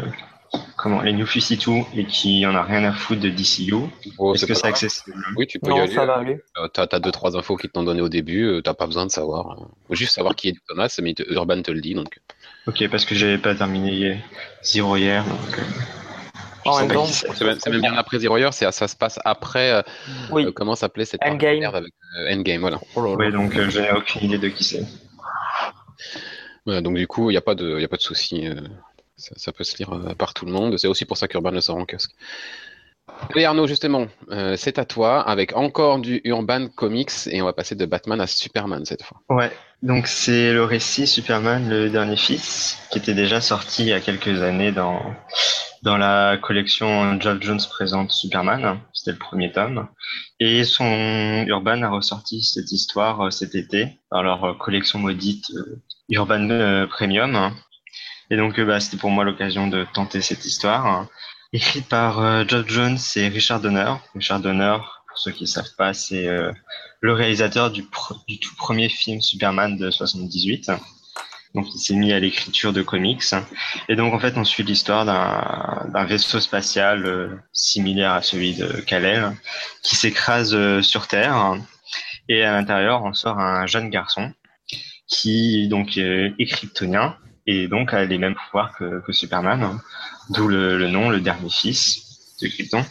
[0.78, 3.74] comment, les New 52 et qui en a rien à foutre de DCU,
[4.16, 5.16] Oh, est-ce que c'est accessible?
[5.36, 5.92] Oui, tu peux y Non, aller.
[5.94, 6.40] ça va aller.
[6.58, 9.04] Euh, T'as t'as deux trois infos qui t'ont donné au début, euh, t'as pas besoin
[9.04, 9.50] de savoir.
[9.50, 9.68] hein.
[9.88, 12.18] Faut juste savoir qui est Thomas, mais te- Urban te le dit donc.
[12.66, 14.22] Ok, parce que j'avais pas terminé
[14.62, 15.24] Zero hier.
[15.24, 15.62] Donc, euh,
[16.70, 17.28] En même temps, c'est.
[17.70, 19.72] Même, bien après Zero Year, c'est ça se passe après.
[19.72, 19.82] euh,
[20.30, 20.46] oui.
[20.46, 21.62] euh, comment s'appelait cette Endgame.
[21.64, 22.80] avec euh, Endgame, voilà.
[22.96, 24.84] Ouais, donc euh, je n'ai aucune idée de qui c'est.
[26.66, 28.46] Voilà, donc du coup, il n'y a pas de, y a pas de souci.
[29.18, 30.78] Ça, peut se lire euh, par tout le monde.
[30.78, 32.12] C'est aussi pour ça qu'Urban le sort en kiosque.
[33.31, 37.54] Allez Arnaud, justement, euh, c'est à toi avec encore du Urban Comics et on va
[37.54, 39.22] passer de Batman à Superman cette fois.
[39.31, 39.50] Ouais,
[39.83, 44.00] donc c'est le récit Superman, le dernier fils, qui était déjà sorti il y a
[44.00, 45.00] quelques années dans,
[45.83, 48.78] dans la collection Geoff Jones présente Superman.
[48.92, 49.88] C'était le premier tome.
[50.38, 55.50] Et son Urban a ressorti cette histoire euh, cet été dans leur collection maudite
[56.11, 57.52] Urban Premium.
[58.30, 61.08] Et donc, euh, bah, c'était pour moi l'occasion de tenter cette histoire.
[61.54, 63.94] Écrite par euh, Geoff Jones et Richard Donner.
[64.14, 64.76] Richard Donner,
[65.08, 66.52] pour ceux qui ne savent pas, c'est euh,
[67.00, 70.70] le réalisateur du, tout premier film Superman de 78.
[71.54, 73.24] Donc il s'est mis à l'écriture de comics.
[73.88, 78.66] Et donc en fait on suit l'histoire d'un vaisseau spatial euh, similaire à celui de
[78.82, 79.32] Kal-El
[79.82, 81.54] qui s'écrase sur Terre.
[82.28, 84.34] Et à l'intérieur on sort un jeune garçon
[85.06, 87.16] qui donc est kryptonien
[87.48, 89.80] et donc a les mêmes pouvoirs que, Superman.
[90.28, 92.84] D'où le, nom, le dernier fils de Krypton.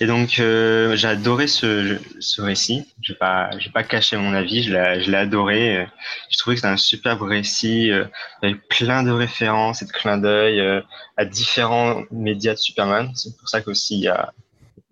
[0.00, 1.98] Et donc euh, j'ai adoré ce,
[2.40, 2.86] récit.
[3.02, 4.62] Je vais pas, pas cacher mon avis.
[4.62, 5.86] Je l'ai, adoré.
[6.30, 8.06] Je trouvais que c'était un superbe récit euh,
[8.42, 10.80] avec plein de références et de clins d'œil euh,
[11.18, 13.12] à différents médias de Superman.
[13.14, 14.32] C'est pour ça qu'aussi il y a,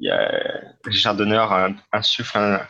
[0.00, 0.30] y a
[0.84, 1.46] Richard Donner
[1.92, 2.60] insuffle un,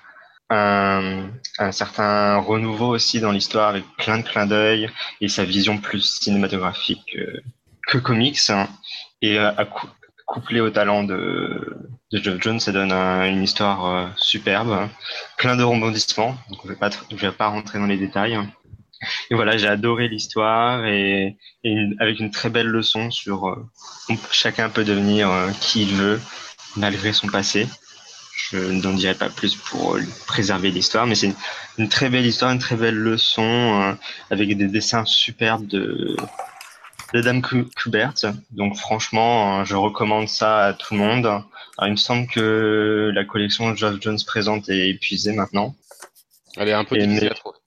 [0.50, 5.78] un, un certain renouveau aussi dans l'histoire avec plein de clins d'œil et sa vision
[5.78, 7.40] plus cinématographique euh,
[7.88, 8.38] que comics.
[8.50, 8.68] hein.
[9.22, 9.88] Et euh, à cou-
[10.26, 11.76] couplé au talent de,
[12.12, 14.90] de Geoff Jones, ça donne un- une histoire euh, superbe, hein.
[15.38, 16.36] plein de rebondissements.
[16.50, 18.38] Donc, je vais tr- je vais pas rentrer dans les détails.
[19.30, 23.56] Et voilà, j'ai adoré l'histoire et, une- avec une très belle leçon sur euh,
[24.30, 26.20] chacun peut devenir euh, qui il veut
[26.76, 27.66] malgré son passé.
[28.50, 31.34] Je n'en dirai pas plus pour euh, préserver l'histoire, mais c'est une,
[31.78, 33.92] une très belle histoire, une très belle leçon euh,
[34.30, 36.16] avec des dessins superbes de
[37.14, 38.12] de Dame Ku- Kubert.
[38.50, 41.24] Donc franchement, euh, je recommande ça à tout le monde.
[41.26, 41.44] Alors,
[41.86, 45.74] il me semble que la collection Geoff Jones présente est épuisée maintenant,
[46.56, 47.58] Elle est un peu Et difficile mais- à trouver.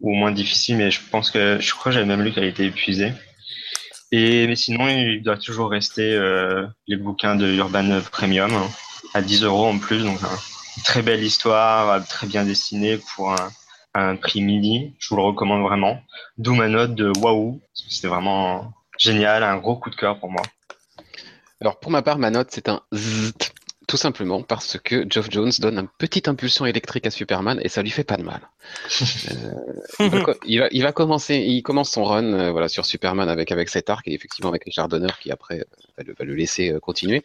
[0.00, 2.66] ou, moins difficile, mais je pense que je crois que j'avais même lu qu'elle était
[2.66, 3.12] épuisée.
[4.12, 8.52] Et mais sinon, il doit toujours rester euh, les bouquins de Urban Premium
[9.12, 10.38] à 10 euros en plus, donc un-
[10.76, 13.50] une très belle histoire, euh, très bien dessinée pour un,
[13.94, 14.94] un prix midi.
[14.98, 16.00] Je vous le recommande vraiment.
[16.38, 20.42] D'où ma note de waouh, c'était vraiment génial, un gros coup de cœur pour moi.
[21.60, 23.52] Alors pour ma part, ma note c'est un zzt,
[23.86, 27.82] tout simplement parce que Geoff Jones donne une petite impulsion électrique à Superman et ça
[27.82, 28.40] lui fait pas de mal.
[29.30, 29.52] Euh,
[30.00, 32.84] il, va, co- il va- il va commencer, il commence son run euh, voilà sur
[32.84, 35.64] Superman avec avec cet arc et effectivement avec Richard Donner qui après
[35.96, 37.22] va le, va le laisser euh, continuer.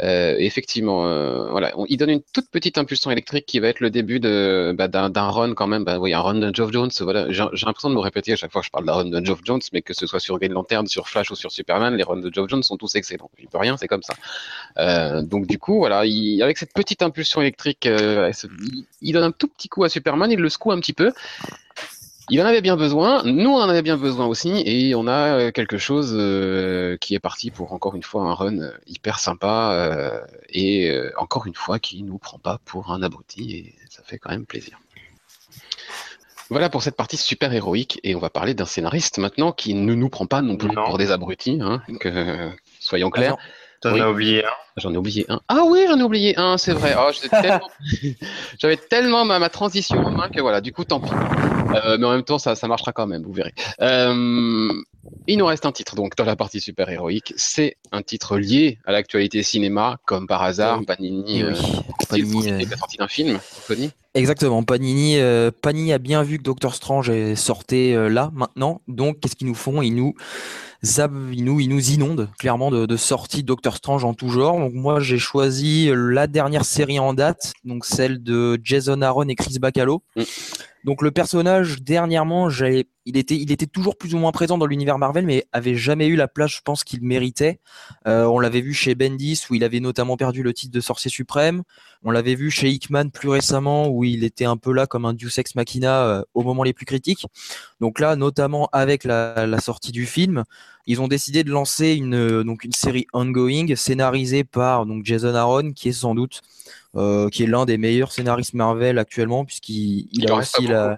[0.00, 3.90] Euh, effectivement, euh, voilà, il donne une toute petite impulsion électrique qui va être le
[3.90, 6.90] début de bah, d'un d'un run quand même, bah oui, un run de Geoff Jones.
[7.00, 9.04] Voilà, j'ai j'ai l'impression de me répéter à chaque fois que je parle d'un run
[9.06, 11.96] de Geoff Jones, mais que ce soit sur Green Lantern, sur Flash ou sur Superman,
[11.96, 13.30] les runs de Geoff Jones sont tous excellents.
[13.40, 14.14] Il peut rien, c'est comme ça.
[14.78, 18.30] Euh, donc du coup, voilà, il- avec cette petite impulsion électrique, euh,
[18.60, 21.12] il, il donne un tout petit coup à Superman, il le secoue un petit peu.
[22.30, 25.38] Il en avait bien besoin, nous on en avait bien besoin aussi, et on a
[25.38, 29.18] euh, quelque chose euh, qui est parti pour encore une fois un run euh, hyper
[29.18, 34.18] sympa, et encore une fois qui nous prend pas pour un abruti, et ça fait
[34.18, 34.78] quand même plaisir.
[36.50, 39.94] Voilà pour cette partie super héroïque, et on va parler d'un scénariste maintenant qui ne
[39.94, 43.36] nous prend pas non plus pour des abrutis, hein, que, soyons clairs.
[43.80, 45.40] T'en as oublié un J'en ai oublié un.
[45.48, 46.94] Ah oui, j'en ai oublié un, c'est vrai.
[46.98, 47.10] Oh,
[48.58, 51.10] J'avais tellement, ma, transition en main que voilà, du coup, tant pis.
[51.74, 53.52] Euh, mais en même temps, ça, ça marchera quand même, vous verrez.
[53.80, 54.72] Euh,
[55.26, 57.34] il nous reste un titre donc dans la partie super héroïque.
[57.36, 60.80] C'est un titre lié à l'actualité cinéma, comme par hasard.
[60.86, 61.50] Panini, oui.
[61.50, 61.54] euh,
[62.08, 62.76] Panini euh...
[62.76, 63.38] sorti d'un film.
[63.66, 63.90] Panini.
[64.14, 64.62] Exactement.
[64.62, 65.18] Panini,
[65.62, 68.80] Panini a bien vu que Doctor Strange est sorti là maintenant.
[68.88, 69.82] Donc, qu'est-ce qu'ils nous font?
[69.82, 70.14] Ils nous
[70.82, 74.67] il nous, nous inonde clairement de, de sorties Doctor Strange en tout genre.
[74.68, 79.34] Donc moi j'ai choisi la dernière série en date, donc celle de Jason Aaron et
[79.34, 80.02] Chris Bacalo.
[80.14, 80.22] Mm.
[80.84, 85.46] Donc le personnage dernièrement, il était, toujours plus ou moins présent dans l'univers Marvel, mais
[85.52, 87.60] avait jamais eu la place, je pense, qu'il méritait.
[88.06, 91.10] Euh, on l'avait vu chez Bendis où il avait notamment perdu le titre de Sorcier
[91.10, 91.62] suprême.
[92.04, 95.14] On l'avait vu chez Hickman plus récemment où il était un peu là comme un
[95.14, 97.26] Deus ex machina euh, au moment les plus critiques.
[97.80, 100.44] Donc là, notamment avec la, la, sortie du film,
[100.86, 105.34] ils ont décidé de lancer une euh, donc une série ongoing scénarisée par donc Jason
[105.34, 106.40] Aaron, qui est sans doute
[106.96, 110.96] euh, qui est l'un des meilleurs scénaristes Marvel actuellement, puisqu'il il, a aussi la...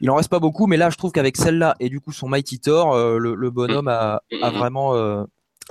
[0.00, 2.28] il en reste pas beaucoup, mais là je trouve qu'avec celle-là et du coup son
[2.28, 5.24] Mighty Thor, euh, le, le, bonhomme a, a vraiment euh,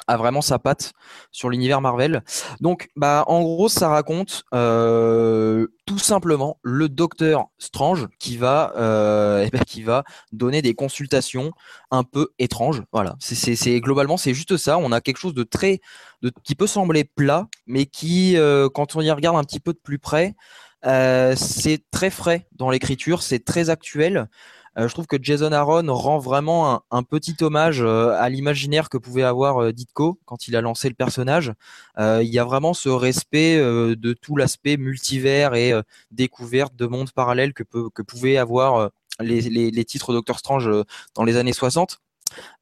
[0.08, 0.94] a vraiment sa patte
[1.32, 2.24] sur l'univers Marvel.
[2.62, 9.44] Donc, bah, en gros, ça raconte euh, tout simplement le Docteur Strange qui va, euh,
[9.48, 11.52] eh ben, qui va donner des consultations
[11.92, 12.84] un peu étranges.
[12.92, 14.78] Voilà, c'est globalement c'est juste ça.
[14.78, 15.80] On a quelque chose de très,
[16.22, 19.74] de, qui peut sembler plat, mais qui, euh, quand on y regarde un petit peu
[19.74, 20.36] de plus près,
[20.84, 24.30] c'est très frais dans l'écriture, c'est très actuel.
[24.78, 28.98] Euh, je trouve que Jason Aaron rend vraiment un, petit hommage euh, à l'imaginaire que
[28.98, 31.54] pouvait avoir euh, Ditko quand il a lancé le personnage.
[31.98, 35.74] il y a vraiment ce respect de tout l'aspect multivers et
[36.12, 37.64] découverte de mondes parallèles que,
[38.04, 40.70] pouvaient avoir les, les, les, titres Doctor Strange
[41.16, 42.00] dans les années 60.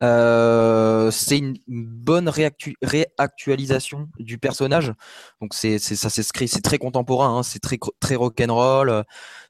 [0.04, 4.94] Euh, c'est une bonne réactualisation du personnage.
[5.42, 9.04] Donc c'est ça s'écrit, c'est très contemporain, hein, c'est très très rock'n'roll,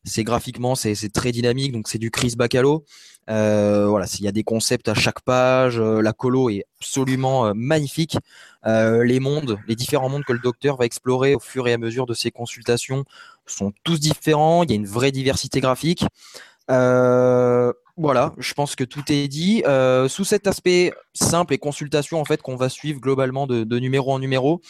[0.04, 1.71] c'est graphiquement c'est très dynamique.
[1.71, 2.86] Donc c'est du Chris Bacalo.
[3.30, 5.80] Euh, voilà, il y a des concepts à chaque page.
[5.80, 8.17] Euh, la colo est absolument magnifique.
[8.65, 12.06] les mondes, les différents mondes que le docteur va explorer au fur et à mesure
[12.06, 13.06] de ses consultations
[13.45, 14.63] sont tous différents.
[14.63, 16.06] Il y a une vraie diversité graphique.
[16.71, 19.63] Euh, voilà, je pense que tout est dit.
[19.65, 24.12] Euh, sous cet aspect simple et consultation en fait qu'on va suivre globalement de, numéro
[24.12, 24.62] en numéro,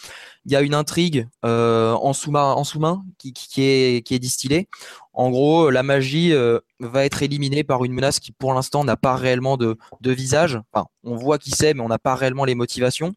[0.44, 2.80] il y a une intrigue euh, en sous-main en sous
[3.18, 4.68] qui, qui, est, qui est distillée.
[5.12, 8.96] En gros, la magie euh, va être éliminée par une menace qui pour l'instant n'a
[8.96, 10.60] pas réellement de, de visage.
[10.72, 13.12] Enfin, on voit qui c'est, mais on n'a pas réellement les motivations.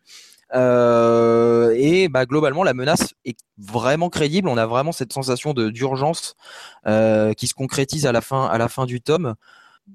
[0.55, 4.49] Euh, et bah, globalement, la menace est vraiment crédible.
[4.49, 6.35] On a vraiment cette sensation de d'urgence
[6.87, 9.35] euh, qui se concrétise à la fin, à la fin du tome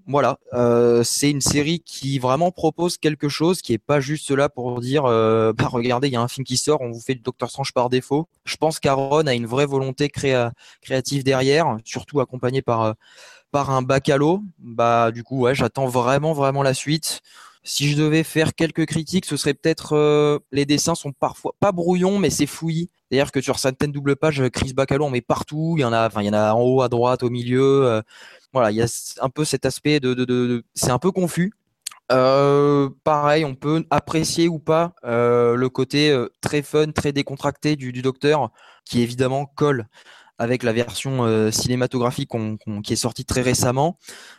[0.07, 4.49] voilà, euh, c'est une série qui vraiment propose quelque chose qui est pas juste là
[4.49, 7.14] pour dire euh, bah regardez, il y a un film qui sort, on vous fait
[7.14, 8.29] le Docteur Strange par défaut.
[8.45, 12.93] Je pense qu'Aaron a une vraie volonté créative derrière, surtout accompagné par euh,
[13.51, 14.43] par un bacalo.
[14.59, 17.21] Bah du coup, ouais, j'attends vraiment vraiment la suite.
[17.64, 21.72] Si je devais faire quelques critiques, ce serait peut-être euh, les dessins sont parfois pas
[21.72, 22.90] brouillons, mais c'est fouillis.
[23.11, 25.74] C'est-à-dire que sur certaines double pages, Chris Bacalo on met partout.
[25.79, 28.03] Il y en a, enfin il y en a en haut, à droite, au milieu
[28.55, 28.87] voilà, il y a
[29.20, 31.53] un peu cet aspect de, c'est un peu confus.
[32.12, 37.77] Euh, pareil, on peut apprécier ou pas euh, le côté euh, très fun, très décontracté
[37.77, 38.50] du, docteur,
[38.85, 39.87] qui évidemment colle
[40.38, 42.31] avec la version euh, cinématographique
[42.83, 43.99] qui est sortie très récemment.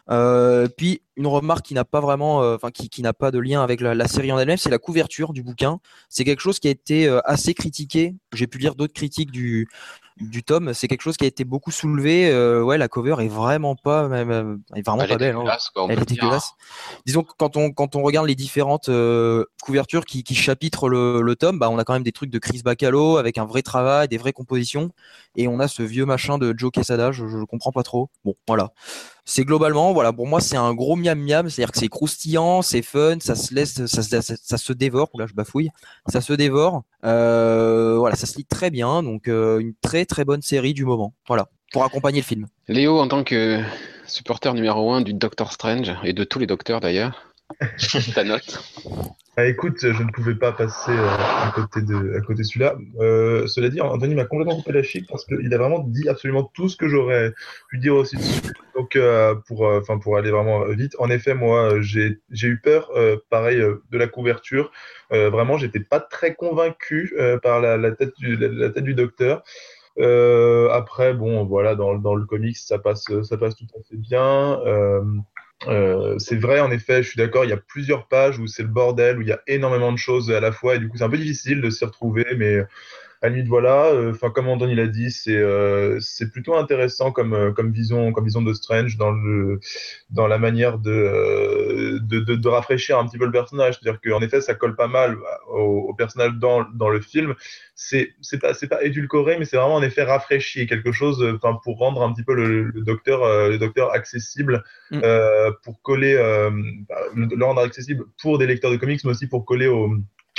[0.10, 3.40] Euh, puis une remarque qui n'a pas vraiment, euh, enfin qui, qui n'a pas de
[3.40, 5.80] lien avec la, la série en elle-même, c'est la couverture du bouquin.
[6.10, 8.16] C'est quelque chose qui a été assez critiqué.
[8.34, 9.68] J'ai pu lire d'autres critiques du
[10.18, 12.30] du tome, c'est quelque chose qui a été beaucoup soulevé.
[12.32, 15.36] Euh, ouais, la cover est vraiment pas, même, est vraiment Elle pas est belle.
[15.36, 15.58] Hein.
[15.74, 16.52] quoi, Elle est dégueulasse.
[17.06, 21.22] Disons que quand on quand on regarde les différentes euh, couvertures qui, qui chapitrent le,
[21.22, 23.62] le tome, bah on a quand même des trucs de Chris Bacalo avec un vrai
[23.62, 24.92] travail, des vraies compositions,
[25.36, 28.10] et on a ce vieux machin de Joe Quesada, je, je comprends pas trop.
[28.24, 28.72] Bon, voilà.
[29.28, 32.84] C'est globalement, voilà, pour moi c'est un gros miam miam, c'est-à-dire que c'est croustillant, c'est
[32.84, 35.10] fun, ça se laisse, ça, se- ça, ça se dévore.
[35.18, 35.70] Là, je bafouille.
[36.08, 36.84] Ça se dévore.
[37.04, 40.86] Euh, voilà, ça se lit très bien, donc euh, une très très bonne série du
[40.86, 41.14] moment.
[41.28, 42.46] Voilà, pour accompagner le film.
[42.68, 43.62] Léo, en tant que
[44.08, 47.34] supporter numéro un du Doctor Strange et de tous les docteurs d'ailleurs,
[48.14, 48.60] ta note
[49.38, 52.78] ah, écoute, je ne pouvais pas passer euh, à côté de, à côté celui-là.
[53.02, 56.50] Euh, cela dit, Anthony m'a complètement coupé la chic parce qu'il a vraiment dit absolument
[56.54, 57.34] tout ce que j'aurais
[57.70, 58.16] pu dire aussi.
[58.76, 62.90] Donc, euh, pour, enfin, pour aller vraiment vite, en effet, moi, j'ai, eu peur,
[63.30, 64.72] pareil, de la couverture.
[65.10, 67.14] vraiment, j'étais pas très convaincu
[67.44, 69.44] par la, tête du, la, tête du docteur.
[69.98, 74.62] après, bon, voilà, dans, dans le comics, ça passe, ça passe tout à fait bien.
[75.68, 78.64] Euh, c'est vrai, en effet, je suis d'accord, il y a plusieurs pages où c'est
[78.64, 80.98] le bordel, où il y a énormément de choses à la fois, et du coup,
[80.98, 82.58] c'est un peu difficile de s'y retrouver, mais
[83.26, 83.86] à la limite, voilà.
[83.88, 88.12] Euh, enfin, comme Anthony l'a dit, c'est euh, c'est plutôt intéressant comme euh, comme vision
[88.12, 89.60] comme vision de Strange dans le
[90.12, 93.80] dans la manière de euh, de, de, de, rafraîchir un petit peu le personnage.
[93.80, 95.18] C'est-à-dire qu'en effet, ça colle pas mal
[95.50, 97.34] au, au personnage dans dans le film.
[97.74, 101.60] C'est c'est pas c'est pas édulcoré, mais c'est vraiment en effet rafraîchi, quelque chose, enfin,
[101.64, 105.02] pour rendre un petit peu le, le docteur le docteur accessible, mm.
[105.64, 106.16] pour coller
[106.88, 109.90] bah, le, le rendre accessible pour des lecteurs de comics, mais aussi pour coller au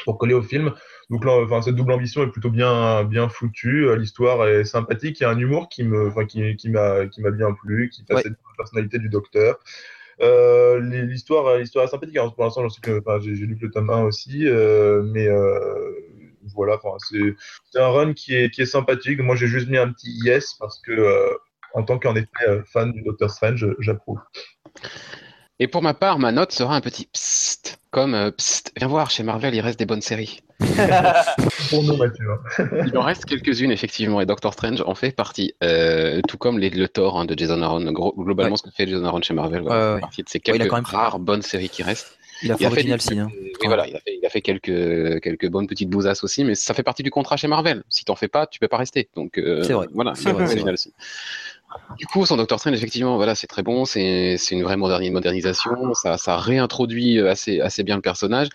[0.07, 0.73] pour coller au film.
[1.11, 3.95] Donc là, enfin, cette double ambition est plutôt bien, bien foutue.
[3.97, 5.21] L'histoire est sympathique.
[5.21, 7.91] Il y a un humour qui me, enfin, qui, qui m'a, qui m'a bien plu,
[7.91, 8.31] qui passe ouais.
[8.31, 9.59] la personnalité du docteur.
[10.23, 12.17] Euh, l'histoire, l'histoire est sympathique.
[12.17, 15.03] Alors, pour l'instant, j'en sais que, enfin, j'ai, lu que le tome 1 aussi, euh,
[15.03, 15.91] mais euh,
[16.55, 17.35] voilà, enfin, c'est,
[17.71, 19.21] c'est un run qui est, qui est sympathique.
[19.21, 21.35] Moi, j'ai juste mis un petit yes parce que, euh,
[21.75, 24.19] en tant qu'en effet euh, fan du Docteur Strange, j'approuve.
[25.59, 29.09] Et pour ma part, ma note sera un petit psst, comme euh, psst, viens voir,
[29.09, 30.43] chez Marvel, il reste des bonnes séries.
[31.71, 32.27] pour nous, Mathieu.
[32.87, 35.55] il en reste quelques-unes, effectivement, et Doctor Strange en fait partie.
[35.65, 37.81] Euh, tout comme les, le Thor hein, de Jason Aaron.
[37.91, 38.57] Globalement, ouais.
[38.59, 41.19] ce que fait Jason Aaron chez Marvel, voilà, ouais, partie de ces quelques ouais, rares
[41.19, 42.19] bonnes séries qui restent.
[42.43, 43.19] Il a fait aussi.
[43.19, 43.31] Hein.
[43.33, 46.55] Oui, voilà, il a fait, il a fait quelques, quelques bonnes petites bousasses aussi, mais
[46.55, 47.83] ça fait partie du contrat chez Marvel.
[47.89, 49.09] Si t'en fais pas, tu peux pas rester.
[49.17, 49.87] Donc, euh, c'est vrai.
[49.95, 50.93] Voilà, c'est vrai, aussi.
[51.99, 56.17] Du coup, son Doctor Strange, effectivement, voilà, c'est très bon, c'est une vraie modernisation, ça,
[56.19, 58.49] ça réintroduit assez, assez bien le personnage.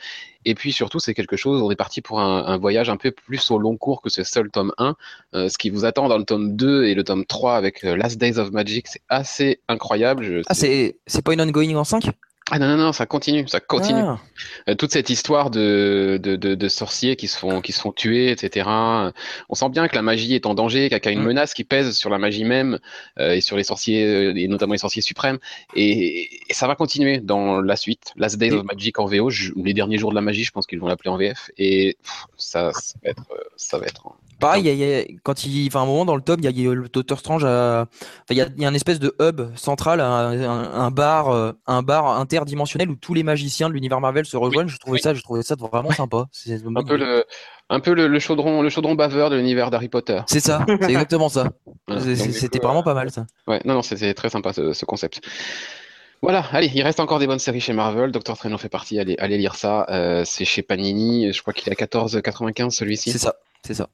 [0.46, 3.52] Et puis surtout, c'est quelque chose, on est parti pour un, voyage un peu plus
[3.52, 4.96] au long cours que ce seul tome 1.
[5.34, 8.18] Euh, ce qui vous attend dans le tome 2 et le tome 3 avec Last
[8.18, 10.24] Days of Magic, c'est assez incroyable.
[10.24, 12.12] Je, ah, c'est pas une ongoing en 5
[12.54, 14.02] ah non, non, non, ça continue, ça continue.
[14.02, 14.20] Ah.
[14.68, 17.94] Euh, toute cette histoire de, de, de, de, sorciers qui se, font, qui se font
[17.94, 18.68] tuer, etc.
[18.68, 21.64] On sent bien que la magie est en danger, qu'il y a une menace qui
[21.64, 22.78] pèse sur la magie même
[23.20, 25.40] euh, et sur les sorciers, et notamment les sorciers suprêmes.
[25.78, 28.12] Et, et ça va continuer dans la suite.
[28.18, 30.68] Last Days of Magic en VO, je, les derniers jours de la magie, je pense
[30.68, 31.52] qu'ils vont l'appeler en VF.
[31.58, 33.24] Et pff, ça, ça va être.
[33.56, 34.08] Ça va être
[34.42, 36.74] Pareil, il y a, quand il, enfin, un moment dans le tome, il y a
[36.74, 40.74] le Doctor Strange, il y a, y a une espèce de hub central, un, un,
[40.74, 44.68] un bar, un bar interdimensionnel où tous les magiciens de l'univers Marvel se rejoignent.
[44.68, 45.02] Oui, je trouvais oui.
[45.02, 46.26] ça, je trouvais ça vraiment sympa.
[46.76, 47.26] un peu le,
[47.70, 50.22] un peu le, le, chaudron, le chaudron baveur de l'univers d'Harry Potter.
[50.28, 51.50] C'est ça, c'est exactement ça.
[51.88, 52.16] Voilà.
[52.16, 53.26] C'était vraiment pas mal ça.
[53.48, 55.22] Ouais, non, non, c'était très sympa ce, ce concept.
[56.22, 58.12] Voilà, allez, il reste encore des bonnes séries chez Marvel.
[58.12, 59.88] Doctor Strange en fait partie, allez, allez lire ça.
[59.90, 63.12] Euh, c'est chez Panini, je crois qu'il est à 14,95 celui-ci.
[63.12, 63.90] C'est ça, c'est ça.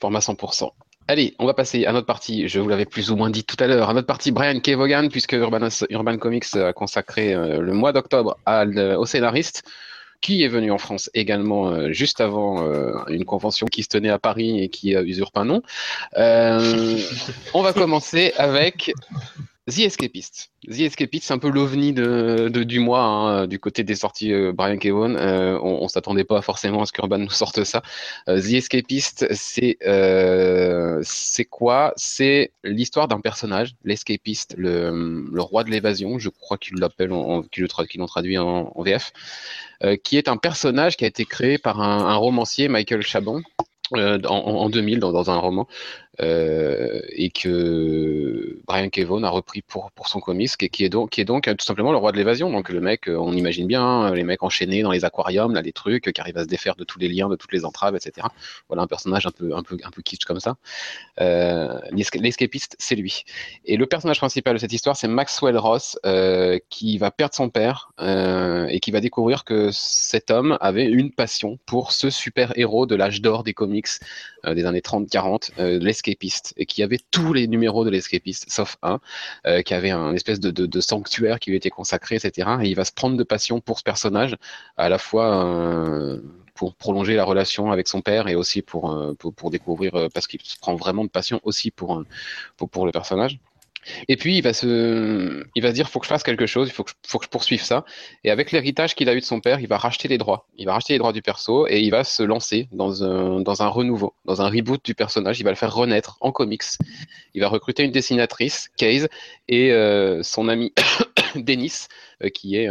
[0.00, 0.70] Format 100%.
[1.08, 3.56] Allez, on va passer à notre partie, je vous l'avais plus ou moins dit tout
[3.60, 7.92] à l'heure, à notre partie Brian Kevogan, puisque Urban, Comics a consacré euh, le mois
[7.92, 9.62] d'octobre au scénariste,
[10.20, 14.08] qui est venu en France également euh, juste avant euh, une convention qui se tenait
[14.08, 15.62] à Paris et qui usurpe un nom.
[16.16, 18.92] on va commencer avec
[19.68, 20.52] The Escapist.
[20.68, 24.32] The Escapist, c'est un peu l'ovni de, de, du mois, hein, du côté des sorties
[24.32, 25.16] euh, Brian Kevon.
[25.16, 27.82] Euh, on, on s'attendait pas forcément à ce qu'Urban nous sorte ça.
[28.28, 31.92] Euh, The Escapist, c'est euh, c'est quoi?
[31.96, 37.12] C'est l'histoire d'un personnage, l'escapiste, le, le roi de l'évasion, je crois qu'ils l'appellent,
[37.50, 37.66] qu'ils
[37.98, 39.12] l'ont traduit en, VF,
[39.82, 43.42] euh, qui est un personnage qui a été créé par un, un romancier, Michael Chabon,
[43.92, 45.66] en, en, 2000 dans, dans un roman
[46.20, 51.10] euh, et que Brian Kevon a repris pour, pour son comics, qui, qui, est donc,
[51.10, 52.50] qui est donc tout simplement le roi de l'évasion.
[52.50, 56.12] Donc le mec, on imagine bien, les mecs enchaînés dans les aquariums, là, les trucs,
[56.12, 58.26] qui arrivent à se défaire de tous les liens, de toutes les entraves, etc.
[58.68, 60.56] Voilà un personnage un peu, un peu, un peu kitsch comme ça.
[61.20, 63.24] Euh, L'escapiste, c'est lui.
[63.64, 67.50] Et le personnage principal de cette histoire, c'est Maxwell Ross, euh, qui va perdre son
[67.50, 72.56] père euh, et qui va découvrir que cet homme avait une passion pour ce super
[72.56, 73.88] héros de l'âge d'or des comics
[74.46, 78.76] euh, des années 30-40, l'escapiste l'escapiste et qui avait tous les numéros de l'escapiste sauf
[78.82, 79.00] un,
[79.46, 82.48] euh, qui avait un espèce de, sanctuaire qui lui était consacré, etc.
[82.62, 84.36] Et il va se prendre de passion pour ce personnage,
[84.76, 86.20] à la fois euh,
[86.54, 90.26] pour prolonger la relation avec son père et aussi pour, euh, pour, découvrir, euh, parce
[90.26, 92.02] qu'il se prend vraiment de passion aussi pour,
[92.56, 93.38] pour le personnage.
[94.08, 96.68] Et puis il va se, il va se dire faut que je fasse quelque chose,
[96.68, 97.84] il faut que, je, faut que je poursuive ça.
[98.24, 100.46] Et avec l'héritage qu'il a eu de son père, il va racheter les droits.
[100.56, 103.62] Il va racheter les droits du perso et il va se lancer dans un, dans
[103.62, 105.40] un renouveau, dans un reboot du personnage.
[105.40, 106.64] Il va le faire renaître en comics.
[107.34, 109.08] Il va recruter une dessinatrice, Case,
[109.48, 110.72] et euh, son ami
[111.36, 111.86] Denis,
[112.32, 112.68] qui est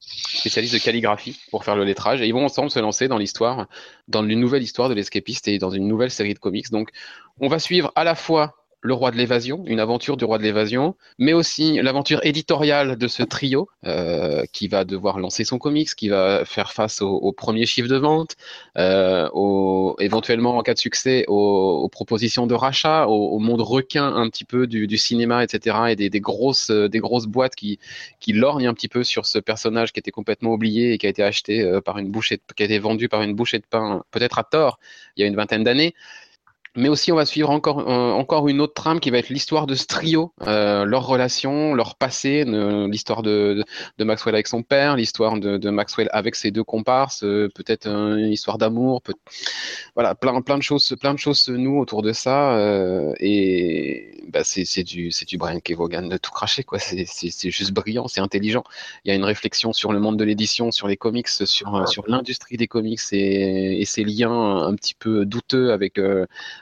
[0.00, 2.22] spécialiste de calligraphie pour faire le lettrage.
[2.22, 3.66] Et ils vont ensemble se lancer dans l'histoire,
[4.08, 6.70] dans une nouvelle histoire de l'escapiste et dans une nouvelle série de comics.
[6.70, 6.90] Donc,
[7.40, 8.54] on va suivre à la fois
[8.86, 13.08] le roi de l'évasion, une aventure du roi de l'évasion, mais aussi l'aventure éditoriale de
[13.08, 17.32] ce trio euh, qui va devoir lancer son comics, qui va faire face aux, au
[17.32, 18.36] premiers chiffres de vente,
[18.78, 19.28] euh,
[19.98, 24.66] éventuellement en cas de succès aux, propositions de rachat, au, monde requin un petit peu
[24.66, 25.76] du, cinéma, etc.
[25.88, 27.78] et des, grosses, des grosses boîtes qui,
[28.20, 31.10] qui lorgnent un petit peu sur ce personnage qui était complètement oublié et qui a
[31.10, 34.04] été acheté euh, par une bouchée, qui a été vendu par une bouchée de pain,
[34.10, 34.78] peut-être à tort,
[35.16, 35.94] il y a une vingtaine d'années
[36.76, 39.66] mais aussi on va suivre encore, euh, encore une autre trame qui va être l'histoire
[39.66, 43.64] de ce trio, euh, leur relation, leur passé, l'histoire de,
[43.98, 47.86] de, Maxwell avec son père, l'histoire de, de, Maxwell avec ses deux comparses, euh, peut-être
[47.86, 49.02] une histoire d'amour,
[49.94, 52.56] voilà, plein, plein de choses, plein de choses se nouent autour de ça,
[53.18, 56.78] et bah, c'est du, du Brian Kevogan de tout cracher, quoi.
[56.78, 58.64] C'est juste brillant, c'est intelligent.
[59.04, 62.04] Il y a une réflexion sur le monde de l'édition, sur les comics, sur, sur
[62.08, 65.98] l'industrie des comics et, et, ses liens un petit peu douteux avec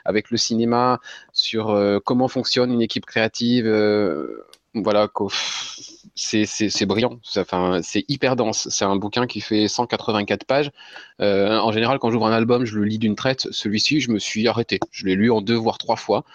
[0.05, 0.99] avec le cinéma,
[1.33, 3.65] sur euh, comment fonctionne une équipe créative.
[3.65, 5.07] Euh, voilà,
[6.15, 7.19] c'est brillant.
[7.23, 8.67] C'est hyper dense.
[8.69, 10.71] C'est un bouquin qui fait 184 pages.
[11.21, 13.47] Euh, en général, quand j'ouvre un album, je le lis d'une traite.
[13.51, 14.79] Celui-ci, je me suis arrêté.
[14.91, 16.25] Je l'ai lu en deux voire trois fois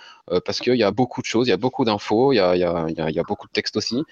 [0.45, 3.23] parce qu'il y a beaucoup de choses, il y a beaucoup d'infos, il y a,
[3.27, 4.03] beaucoup de textes aussi,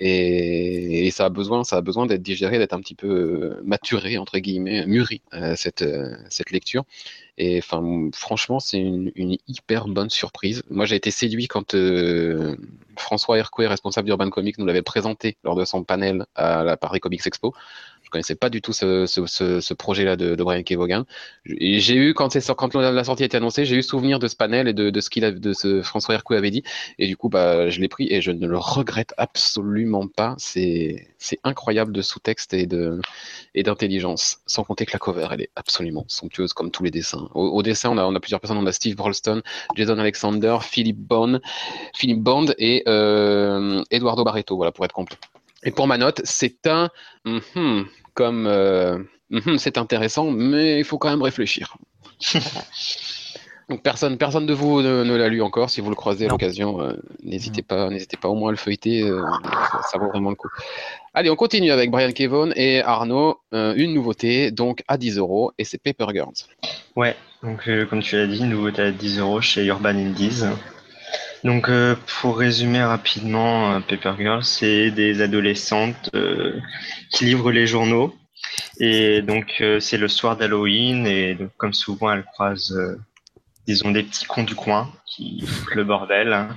[0.00, 5.22] et, ça a besoin, besoin d'être digéré, d'être un petit peu maturé entre guillemets, mûri
[5.56, 5.84] cette
[6.50, 6.84] lecture.
[7.36, 9.10] Et enfin, franchement, c'est une,
[9.48, 10.62] hyper bonne surprise.
[10.70, 12.56] Moi, j'ai été séduit quand euh,
[12.96, 17.00] François Hercouet, responsable d'Urban Comics, nous l'avait présenté lors de son panel à la Paris
[17.00, 17.52] Comics Expo
[18.14, 21.04] connaissais pas du tout ce, projet-là de, de, Brian Kevogan.
[21.44, 22.32] J'ai eu, quand,
[22.74, 25.24] la sortie a été annoncée, j'ai eu souvenir de ce panel et de, ce qu'il
[25.82, 26.62] François Hercouet avait dit.
[27.00, 30.36] Et du coup, bah, je l'ai pris et je ne le regrette absolument pas.
[30.38, 31.08] C'est,
[31.42, 32.66] incroyable de sous-texte et
[33.62, 34.38] d'intelligence.
[34.46, 37.28] Sans compter que la cover, elle est absolument somptueuse comme tous les dessins.
[37.34, 38.58] Au, dessin, on a, plusieurs personnes.
[38.58, 39.42] On a Steve Brolston,
[39.74, 41.40] Jason Alexander, Philip Bond,
[41.94, 44.64] Philip Bond et euh, Eduardo Barreto.
[44.72, 45.18] Pour être complet.
[45.64, 46.90] Et pour ma note, c'est un
[47.24, 47.84] mm
[48.14, 48.98] comme euh,
[49.30, 51.76] mhm, c'est intéressant, mais il faut quand même réfléchir.
[53.70, 55.70] Donc personne, personne de vous ne, l'a lu encore.
[55.70, 56.92] Si vous le croisez à l'occasion, euh,
[57.22, 59.02] n'hésitez pas, n'hésitez pas au moins à le feuilleter.
[59.02, 59.24] Euh,
[59.90, 60.50] ça, vaut vraiment le coup.
[61.14, 63.38] Allez, on continue avec Brian Kevon et Arnaud.
[63.52, 66.34] une nouveauté, donc à 10 euros, et c'est Paper Girls.
[66.94, 70.42] Ouais, donc comme tu l'as dit, une nouveauté à 10 euros chez Urban Indies.
[71.44, 76.58] Donc, euh, pour résumer rapidement, euh, Paper Girl, c'est des adolescentes euh,
[77.10, 78.14] qui livrent les journaux.
[78.80, 81.06] Et donc, c'est le soir d'Halloween.
[81.06, 82.74] Et donc, comme souvent, elles croisent,
[83.66, 86.32] disons, des petits cons du coin qui foutent le bordel.
[86.32, 86.56] Hein.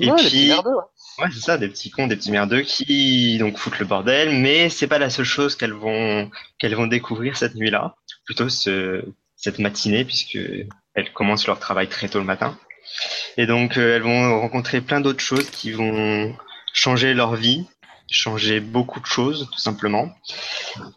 [0.00, 0.56] Et ouais, puis, ouais.
[0.56, 4.30] ouais c'est ça, des petits cons, des petits merdeux qui donc foutent le bordel.
[4.30, 7.96] Mais c'est pas la seule chose qu'elles vont qu'elles vont découvrir cette nuit-là.
[8.24, 9.04] Plutôt ce,
[9.36, 10.38] cette matinée, puisque
[10.94, 12.56] elles commencent leur travail très tôt le matin.
[13.36, 16.34] Et donc, euh, elles vont rencontrer plein d'autres choses qui vont
[16.72, 17.66] changer leur vie,
[18.10, 20.14] changer beaucoup de choses, tout simplement.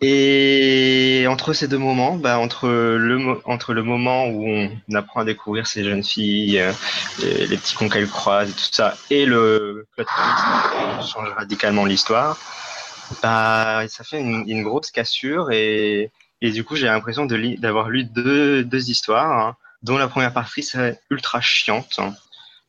[0.02, 5.26] Et entre ces deux moments, bah, entre, le, entre le moment où on apprend à
[5.26, 6.72] découvrir ces jeunes filles, euh,
[7.20, 12.38] les, petits cons qu'elles croisent et tout ça, et le plot qui change radicalement l'histoire,
[13.22, 16.12] bah, ça fait une, grosse cassure et,
[16.42, 19.48] et du coup, j'ai l'impression d'avoir lu deux, deux histoires.
[19.48, 22.00] Hein dont la première partie c'est ultra chiante.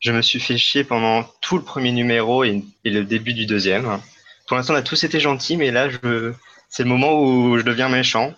[0.01, 4.01] Je me suis fait chier pendant tout le premier numéro et, le début du deuxième.
[4.47, 6.33] Pour l'instant, on a tous été gentils, mais là, je,
[6.69, 8.33] c'est le moment où je deviens méchant,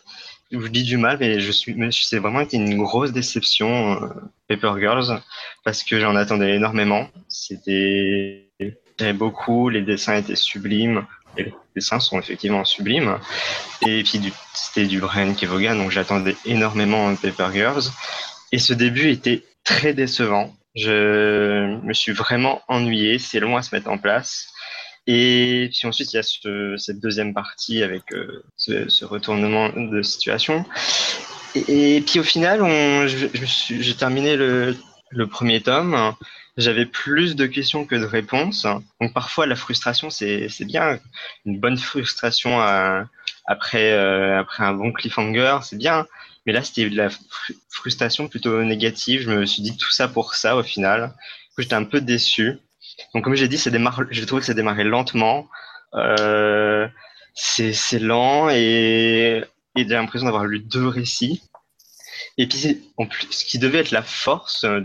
[0.51, 4.09] où je dis du mal, mais je suis, c'est vraiment été une grosse déception, euh,
[4.49, 5.21] Paper Girls,
[5.63, 7.07] parce que j'en attendais énormément.
[7.29, 8.49] C'était,
[9.15, 11.05] beaucoup, les dessins étaient sublimes,
[11.37, 13.17] les dessins sont effectivement sublimes.
[13.87, 17.83] Et puis, c'était du Brian Kevogan, donc j'attendais énormément Paper Girls.
[18.51, 20.53] Et ce début était très décevant.
[20.75, 23.19] Je me suis vraiment ennuyé.
[23.19, 24.53] C'est long à se mettre en place.
[25.05, 30.65] Et puis ensuite, il y a cette deuxième partie avec euh, ce, retournement de situation.
[31.55, 34.75] Et, puis au final, j'ai terminé le,
[35.29, 36.13] premier tome.
[36.55, 38.65] J'avais plus de questions que de réponses.
[39.01, 40.99] Donc parfois, la frustration, c'est bien.
[41.45, 43.03] Une bonne frustration euh,
[43.45, 46.07] après, euh, après un bon cliffhanger, c'est bien.
[46.45, 47.09] Mais là, c'était de la
[47.69, 49.21] frustration plutôt négative.
[49.21, 51.13] Je me suis dit tout ça pour ça au final.
[51.57, 52.59] J'étais un peu déçu.
[53.13, 53.57] Donc, comme j'ai dit,
[54.11, 55.47] j'ai trouvé que ça démarrait lentement.
[55.95, 56.87] Euh,
[57.35, 59.43] c'est lent et,
[59.75, 61.41] et j'ai l'impression d'avoir lu deux récits.
[62.37, 64.79] Et puis, en plus, ce qui devait être la force de,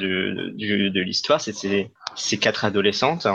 [0.57, 3.27] de, de l'histoire, c'est ces quatre adolescentes.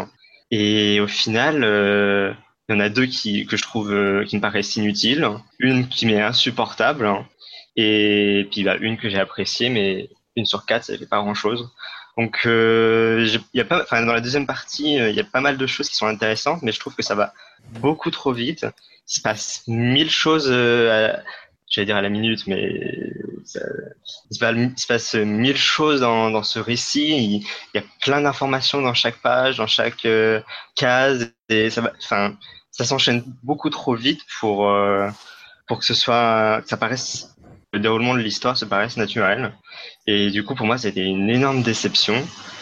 [0.51, 2.33] Et au final, euh,
[2.69, 3.89] Il y en a deux qui, que je trouve
[4.25, 5.27] qui me paraissent inutiles,
[5.59, 7.09] une qui m'est insupportable,
[7.75, 11.69] et puis bah, une que j'ai appréciée, mais une sur quatre, ça fait pas grand-chose.
[12.17, 15.67] Donc, euh, y a pas, dans la deuxième partie, il y a pas mal de
[15.67, 17.33] choses qui sont intéressantes, mais je trouve que ça va
[17.79, 18.65] beaucoup trop vite.
[19.09, 21.11] Il se passe mille choses euh,
[21.73, 23.11] j'allais dire à la minute, mais
[23.45, 23.59] ça,
[24.29, 27.17] il, se passe, mille choses dans, dans ce récit.
[27.17, 30.39] Il, y a plein d'informations dans chaque page, dans chaque euh,
[30.75, 32.37] case, et ça, enfin,
[32.71, 35.09] ça s'enchaîne beaucoup trop vite pour euh,
[35.67, 37.32] pour que ce soit, que ça paraisse
[37.73, 39.51] le déroulement de l'histoire se paraisse naturel.
[40.07, 42.15] Et du coup, pour moi, c'était une énorme déception.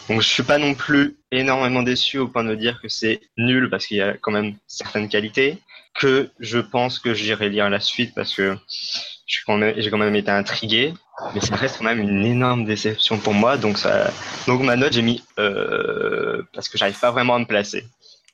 [0.10, 3.70] Donc, je suis pas non plus énormément déçu au point de dire que c'est nul
[3.70, 5.58] parce qu'il y a quand même certaines qualités
[6.00, 8.58] que je pense que j'irai lire la suite parce que
[9.28, 10.94] j'ai quand, même, quand même été intrigué,
[11.36, 13.58] mais ça reste quand même une énorme déception pour moi.
[13.58, 14.12] Donc, ça,
[14.48, 17.84] donc ma note, j'ai mis euh, parce que j'arrive pas vraiment à me placer.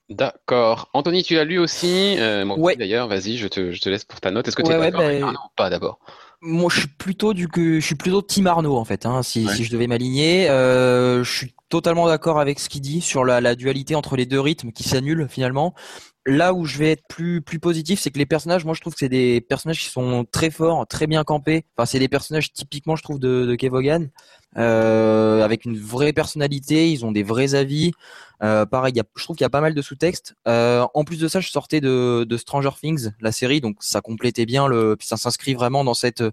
[0.10, 0.90] D'accord.
[0.94, 2.76] Anthony, tu l'as lu aussi euh, Ouais.
[2.76, 4.48] D'ailleurs, vas-y, je te, je te laisse pour ta note.
[4.48, 6.00] Est-ce que tu es Ouais, d'accord ouais, avec bah, Arnaud ou pas d'abord?
[6.42, 9.06] Moi, je suis plutôt du que je suis plutôt Team Arnaud en fait.
[9.06, 13.02] Hein, si, si je devais m'aligner, euh, je suis totalement d'accord avec ce qu'il dit
[13.02, 15.74] sur la, la dualité entre les deux rythmes qui s'annulent finalement.
[16.30, 18.92] Là où je vais être plus plus positif, c'est que les personnages, moi je trouve
[18.92, 21.64] que c'est des personnages qui sont très forts, très bien campés.
[21.78, 24.10] Enfin, c'est des personnages typiquement, je trouve, de, de Kevogan,
[24.58, 26.92] euh, avec une vraie personnalité.
[26.92, 27.94] Ils ont des vrais avis.
[28.44, 30.36] Euh, pareil, il y a, je trouve qu'il y a pas mal de sous-textes.
[30.50, 34.02] Euh, en plus de ça, je sortais de, de Stranger Things, la série, donc ça
[34.02, 36.24] complétait bien le, ça s'inscrit vraiment dans cette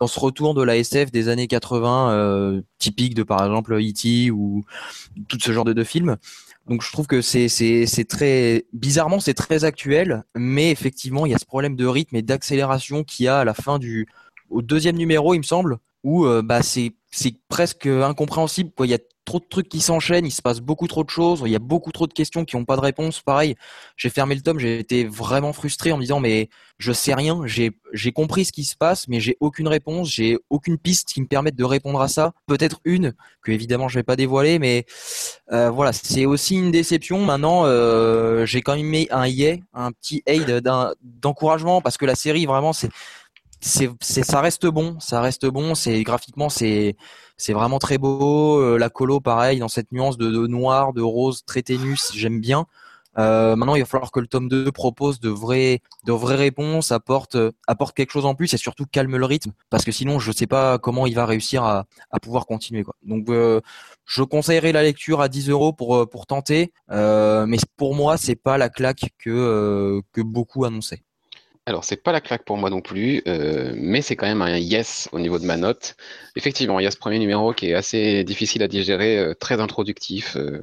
[0.00, 4.30] dans ce retour de la SF des années 80, euh, typique de par exemple E.T.
[4.30, 4.64] ou
[5.28, 6.16] tout ce genre de films.
[6.68, 11.38] Donc je trouve que c'est très bizarrement c'est très actuel, mais effectivement il y a
[11.38, 14.06] ce problème de rythme et d'accélération qu'il y a à la fin du
[14.50, 18.86] au deuxième numéro il me semble où euh, bah c'est c'est presque incompréhensible quoi.
[18.86, 21.56] Il trop de trucs qui s'enchaînent, il se passe beaucoup trop de choses, il y
[21.56, 23.20] a beaucoup trop de questions qui n'ont pas de réponse.
[23.20, 23.56] Pareil,
[23.96, 26.48] j'ai fermé le tome, j'ai été vraiment frustré en me disant mais
[26.78, 30.78] je sais rien, j'ai compris ce qui se passe, mais j'ai aucune réponse, j'ai aucune
[30.78, 32.32] piste qui me permette de répondre à ça.
[32.46, 34.86] Peut-être une que évidemment je vais pas dévoiler, mais
[35.52, 37.24] euh, voilà, c'est aussi une déception.
[37.24, 40.62] Maintenant, euh, j'ai quand même mis un yay, un petit aid
[41.02, 42.90] d'encouragement parce que la série vraiment c'est,
[43.60, 45.74] c'est, ça reste bon, ça reste bon.
[45.74, 46.96] C'est graphiquement, c'est,
[47.36, 48.60] c'est vraiment très beau.
[48.60, 52.40] Euh, la colo, pareil, dans cette nuance de, de noir, de rose très ténue, j'aime
[52.40, 52.66] bien.
[53.18, 56.92] Euh, maintenant, il va falloir que le tome 2 propose de vraies, de vraies réponses,
[56.92, 60.18] apporte, euh, apporte quelque chose en plus et surtout calme le rythme, parce que sinon,
[60.18, 61.86] je sais pas comment il va réussir à,
[62.22, 62.82] pouvoir continuer.
[62.82, 62.94] Quoi.
[63.02, 63.60] Donc, euh,
[64.04, 68.58] je conseillerais la lecture à 10 euros pour, pour tenter, mais pour moi, c'est pas
[68.58, 71.02] la claque que, que beaucoup annonçaient.
[71.66, 74.56] Alors, c'est pas la claque pour moi non plus, euh, mais c'est quand même un
[74.56, 75.96] yes au niveau de ma note.
[76.36, 79.60] Effectivement, il y a ce premier numéro qui est assez difficile à digérer, euh, très
[79.60, 80.62] introductif, euh,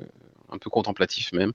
[0.50, 1.52] un peu contemplatif même.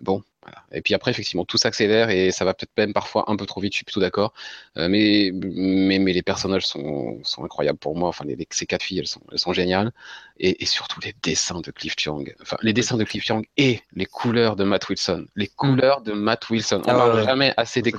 [0.00, 0.62] Bon, voilà.
[0.72, 3.60] Et puis après, effectivement, tout s'accélère et ça va peut-être même parfois un peu trop
[3.60, 4.32] vite, je suis plutôt d'accord.
[4.76, 8.08] Euh, mais, mais, mais les personnages sont, sont incroyables pour moi.
[8.10, 9.90] Enfin, les, les- ces quatre filles, elles sont, elles sont géniales.
[10.38, 12.24] Et, et surtout les dessins de Cliff Chiang.
[12.42, 15.26] Enfin, les dessins de Cliff Chiang et les couleurs de Matt Wilson.
[15.36, 16.82] Les couleurs de Matt Wilson.
[16.86, 17.24] On Ah ouais, ouais.
[17.24, 17.92] jamais assez des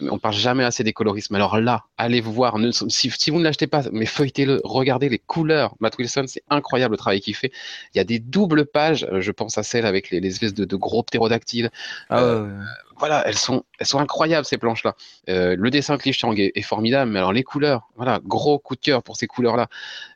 [0.00, 1.34] on parle jamais assez des colorismes.
[1.34, 2.58] Alors là, allez vous voir.
[2.58, 4.60] Ne- si, si vous ne l'achetez pas, mais feuilletez-le.
[4.64, 5.74] Regardez les couleurs.
[5.80, 7.52] Matt Wilson, c'est incroyable le travail qu'il fait.
[7.94, 9.06] Il y a des doubles pages.
[9.12, 11.70] euh, Je pense à celle avec les, les espèces de, de gros ptérodactyles.
[12.08, 12.64] Ah, Euh, ouais.
[12.98, 14.94] Voilà, elles sont, elles sont incroyables ces planches-là.
[15.28, 18.74] Euh, le dessin Cliff Chiang est, est formidable, mais alors les couleurs, voilà, gros coup
[18.74, 19.68] de cœur pour ces couleurs-là.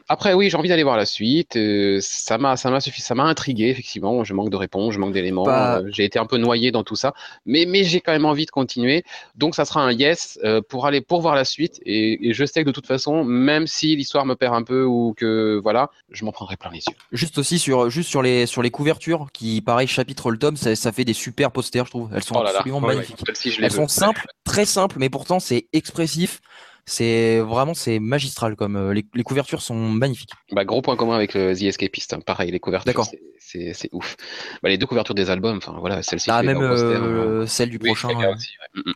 [0.08, 1.54] Après, oui, j'ai envie d'aller voir la suite.
[1.54, 4.24] euh, ça m'a, ça m'a suffi, ça m'a intrigué effectivement.
[4.24, 5.44] Je manque de réponses, je manque d'éléments.
[5.44, 7.14] Pas- euh, j'ai été un peu noyé dans tout ça,
[7.46, 9.04] mais mais j'ai quand même envie de continuer.
[9.36, 11.80] Donc ça sera un yes euh, pour aller pour voir la suite.
[11.86, 14.82] Et, et je sais que de toute façon, même si l'histoire me perd un peu
[14.84, 16.96] ou que voilà, je m'en prendrai plein les yeux.
[17.12, 20.74] Juste aussi sur juste sur les sur les couvertures qui pareil chapitre le tome ça,
[20.74, 23.72] ça fait des super posters je trouve elles sont Oh là là, absolument magnifiques elles
[23.72, 26.40] sont simples très simples mais pourtant c'est expressif
[26.86, 31.14] c'est vraiment c'est magistral comme euh, les, les couvertures sont magnifiques Bah, gros point commun
[31.14, 32.14] avec le The Escapist.
[32.14, 32.20] hein.
[32.24, 33.06] Pareil, les couvertures, D'accord.
[33.38, 34.16] c'est- ouf.
[34.62, 36.30] Bah, les deux couvertures des albums, enfin voilà, celle-ci.
[36.30, 37.02] ah même poster, hein.
[37.04, 38.92] euh, celle du Oui, prochain Saga euh, aussi, ouais.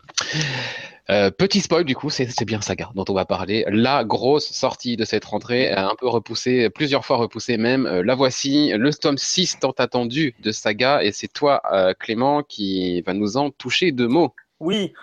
[1.11, 3.64] Euh, petit spoil du coup, c'est bien Saga dont on va parler.
[3.68, 7.86] La grosse sortie de cette rentrée, un peu repoussée, plusieurs fois repoussée même.
[7.86, 12.42] Euh, la voici, le tome 6 tant attendu de Saga, et c'est toi, euh, Clément,
[12.42, 14.34] qui va nous en toucher deux mots.
[14.61, 14.94] Oui,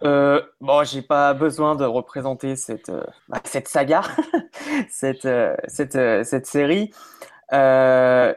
[0.00, 2.92] bon, j'ai pas besoin de représenter cette,
[3.28, 4.02] bah, saga,
[4.88, 6.92] cette, série.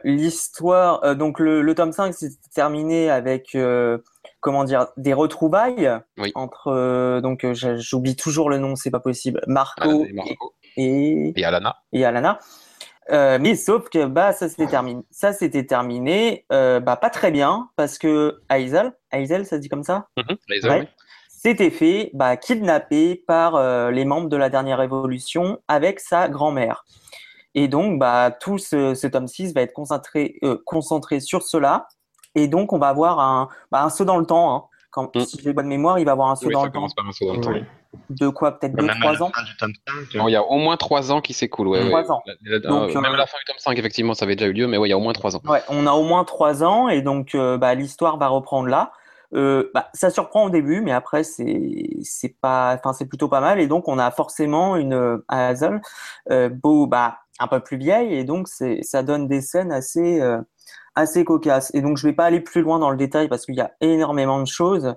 [0.04, 3.56] L'histoire, donc le, le tome 5 s'est terminé avec,
[4.42, 6.30] comment dire, des retrouvailles Oui.
[6.34, 10.52] entre, euh, donc euh, j'oublie toujours le nom, c'est pas possible, Marco et Marco.
[10.76, 11.76] et, Et Alana.
[11.92, 12.38] et Alana.
[13.10, 17.30] Euh, mais sauf que bah ça s'était terminé, ça s'était terminé, euh, bah pas très
[17.32, 20.36] bien parce que Aizel, Aizel, ça se dit comme ça, Ouais.
[20.64, 20.86] oui.
[21.28, 26.84] s'était fait bah, kidnapper par euh, les membres de la dernière révolution avec sa grand-mère.
[27.54, 31.86] Et donc bah tout ce, ce tome 6 va être concentré, concentré sur cela.
[32.34, 34.54] Et donc on va avoir un, bah, un saut dans le temps.
[34.54, 34.64] Hein.
[34.90, 35.20] Quand, Mm.
[35.20, 36.78] Si j'ai bonne mémoire, il va avoir un saut Oui, dans ça le temps.
[36.80, 37.50] commence par un saut dans le temps.
[37.52, 37.64] Oui.
[38.10, 39.72] De quoi Peut-être Même à 2-3 la ans fin du tome
[40.12, 40.18] 5.
[40.18, 41.68] Bon, il y a au moins 3 ans qui s'écoulent.
[41.68, 42.10] Ouais, Trois ouais.
[42.10, 42.22] ans.
[42.26, 44.36] La- la- Donc, euh, Même euh, à la fin du tome 5, effectivement, ça avait
[44.36, 45.40] déjà eu lieu, mais ouais, il y a au moins 3 ans.
[45.46, 48.92] Ouais, on a au moins trois ans et donc euh, bah, l'histoire va reprendre là.
[49.34, 53.40] Euh, bah, ça surprend au début, mais après c'est c'est pas, enfin c'est plutôt pas
[53.40, 55.80] mal et donc on a forcément une euh, Hazel
[56.30, 60.20] euh, beau, bah un peu plus vieille et donc c'est ça donne des scènes assez
[60.20, 60.38] euh,
[60.94, 63.54] assez cocasses et donc je vais pas aller plus loin dans le détail parce qu'il
[63.54, 64.94] y a énormément de choses.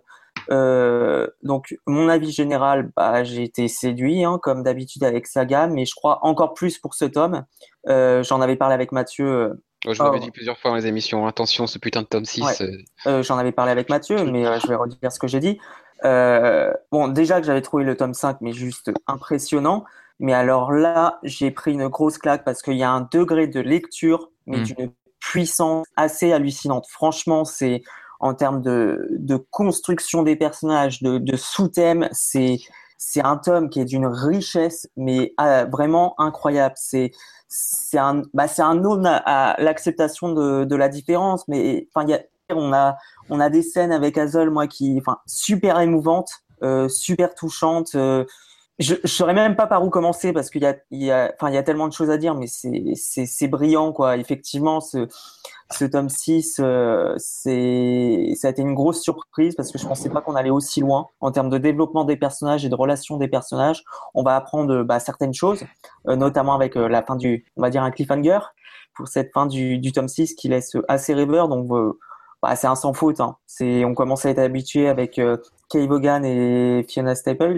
[0.51, 5.85] Euh, donc mon avis général, bah j'ai été séduit hein, comme d'habitude avec Saga, mais
[5.85, 7.45] je crois encore plus pour ce tome.
[7.87, 9.25] Euh, J'en avais parlé avec Mathieu.
[9.27, 9.53] euh,
[9.93, 10.23] je l'avais Oh.
[10.23, 11.25] dit plusieurs fois dans les émissions.
[11.27, 12.41] Attention, ce putain de tome 6.
[12.43, 12.53] Ouais.
[12.61, 12.77] euh,
[13.07, 15.59] Euh, J'en avais parlé avec Mathieu, mais je vais redire ce que j'ai dit.
[16.03, 19.85] Bon, déjà que j'avais trouvé le tome 5, mais juste impressionnant.
[20.19, 23.59] Mais alors là, j'ai pris une grosse claque parce qu'il y a un degré de
[23.59, 24.63] lecture, mais Mm.
[24.63, 24.91] d'une
[25.31, 26.85] puissance assez hallucinante.
[26.89, 27.81] Franchement, c'est
[28.19, 32.57] en termes de, de construction des personnages, de, de sous-thèmes, c'est
[32.97, 36.75] c'est un tome qui est d'une richesse, mais euh, vraiment incroyable.
[36.77, 37.11] C'est
[37.49, 42.07] c'est un bah, c'est un aune à, à l'acceptation de, de la différence, mais enfin
[42.49, 42.95] on a
[43.29, 46.31] on a des scènes avec Azol moi qui enfin super émouvantes,
[46.63, 47.95] euh, super touchantes.
[47.95, 48.25] euh,
[48.79, 51.31] je je saurais même pas par où commencer parce qu'il y a il y a
[51.35, 54.17] enfin il y a tellement de choses à dire, mais c'est c'est c'est brillant quoi.
[54.17, 55.07] Effectivement ce
[55.71, 60.09] ce tome 6, euh, c'est, ça a été une grosse surprise parce que je pensais
[60.09, 63.27] pas qu'on allait aussi loin en termes de développement des personnages et de relations des
[63.27, 63.83] personnages.
[64.13, 65.63] On va apprendre bah, certaines choses,
[66.07, 68.39] euh, notamment avec euh, la fin du, on va dire un cliffhanger
[68.95, 71.47] pour cette fin du, du tome 6 qui laisse assez rêveur.
[71.47, 71.97] Donc, euh,
[72.41, 73.19] bah, c'est un sans faute.
[73.19, 73.37] Hein.
[73.47, 75.37] C'est, on commence à être habitué avec euh,
[75.69, 77.57] Kay Vaughan et Fiona Staples,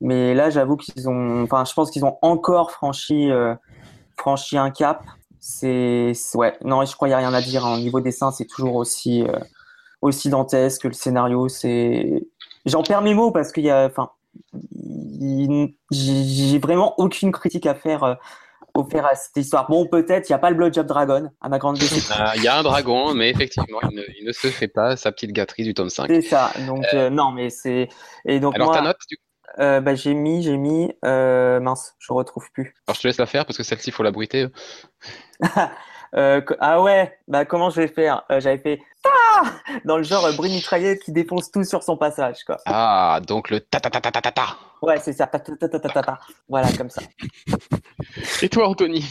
[0.00, 3.54] mais là, j'avoue qu'ils ont, enfin, je pense qu'ils ont encore franchi, euh,
[4.16, 5.02] franchi un cap.
[5.42, 6.54] C'est ouais.
[6.62, 7.76] Non je crois qu'il y a rien à dire hein.
[7.76, 9.38] au niveau dessin c'est toujours aussi euh,
[10.02, 11.48] aussi dantesque que le scénario.
[11.48, 12.26] C'est
[12.66, 14.10] j'en perds mes mots parce qu'il y a enfin
[14.52, 18.14] il- j'ai vraiment aucune critique à faire euh,
[18.90, 19.66] faire à cette histoire.
[19.70, 22.14] Bon peut-être il y a pas le blowjob dragon à ma grande déception.
[22.18, 24.96] Ah, Il y a un dragon, mais effectivement, il ne, il ne se fait pas
[24.98, 26.06] sa petite gâterie du tome 5.
[26.08, 26.50] c'est ça.
[26.66, 27.88] Donc euh, non mais c'est
[28.26, 29.22] et donc Alors, moi ta note, du coup
[29.58, 33.18] euh, bah, j'ai mis j'ai mis euh, mince je retrouve plus Alors, je te laisse
[33.18, 34.46] la faire parce que celle-ci, il faut la bruiter.
[36.16, 39.44] Euh, ah ouais, bah comment je vais faire Euh, J'avais fait ah
[39.84, 42.56] dans le genre euh, bruit mitraillette qui défonce tout sur son passage, quoi.
[42.66, 44.46] Ah, donc le ta ta ta ta ta ta ta.
[44.82, 45.28] Ouais, c'est ça.
[45.28, 46.18] ta, ta, ta, ta, ta, ta.
[46.48, 47.02] Voilà, comme ça.
[48.42, 49.04] Et toi, Anthony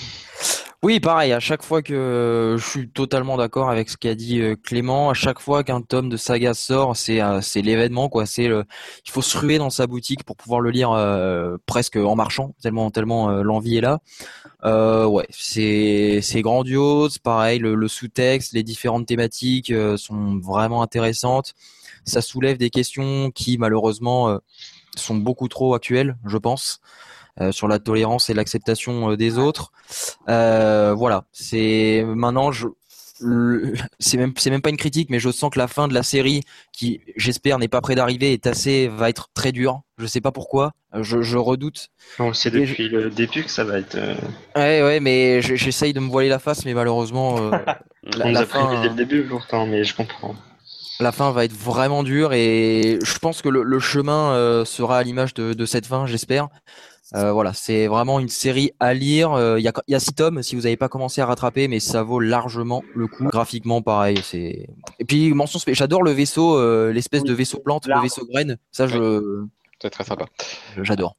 [0.82, 4.56] Oui, pareil, à chaque fois que je suis totalement d'accord avec ce qu'a dit euh,
[4.56, 8.48] Clément, à chaque fois qu'un tome de saga sort, c'est euh, c'est l'événement quoi, c'est
[8.48, 8.64] le
[9.06, 12.56] il faut se ruer dans sa boutique pour pouvoir le lire euh, presque en marchant,
[12.62, 14.00] tellement tellement euh, l'envie est là.
[14.64, 21.56] Euh, ouais, c'est c'est grandiose, pareil le, sous-texte, les différentes thématiques euh, sont vraiment intéressantes.
[22.06, 24.38] Ça soulève des questions qui malheureusement euh,
[24.96, 26.82] sont beaucoup trop actuelles, je pense.
[27.42, 29.72] Euh, sur la tolérance et l'acceptation euh, des autres.
[30.30, 32.68] Euh, voilà, c'est maintenant je
[34.00, 36.04] c'est même c'est même pas une critique mais je sens que la fin de la
[36.04, 40.22] série qui j'espère n'est pas près d'arriver est assez va être très dure je sais
[40.22, 40.72] pas pourquoi
[41.02, 41.90] je, je redoute
[42.46, 43.96] Et depuis le début que ça va être.
[43.96, 44.16] euh,
[44.56, 47.52] ouais ouais mais je- j'essaye de me voiler la face mais malheureusement euh,
[48.04, 50.36] la, on la a fin dès le début pourtant, mais je comprends.
[51.00, 54.98] la fin va être vraiment dure et je pense que le, le chemin euh, sera
[54.98, 56.50] à l'image de, de cette fin j'espère
[57.16, 59.32] Euh, voilà, c'est vraiment une série à lire.
[59.34, 61.68] Euh, Il y, a, y a six tomes si vous n'avez pas commencé à rattraper,
[61.68, 63.26] mais ça vaut largement le coup.
[63.26, 64.20] Graphiquement, pareil.
[64.24, 64.68] C'est
[65.00, 68.58] et puis mention J'adore le vaisseau, euh, l'espèce de vaisseau plante, le vaisseau graine.
[68.72, 69.44] Ça, je
[69.82, 70.26] C'est très sympa.
[70.82, 71.16] j'adore.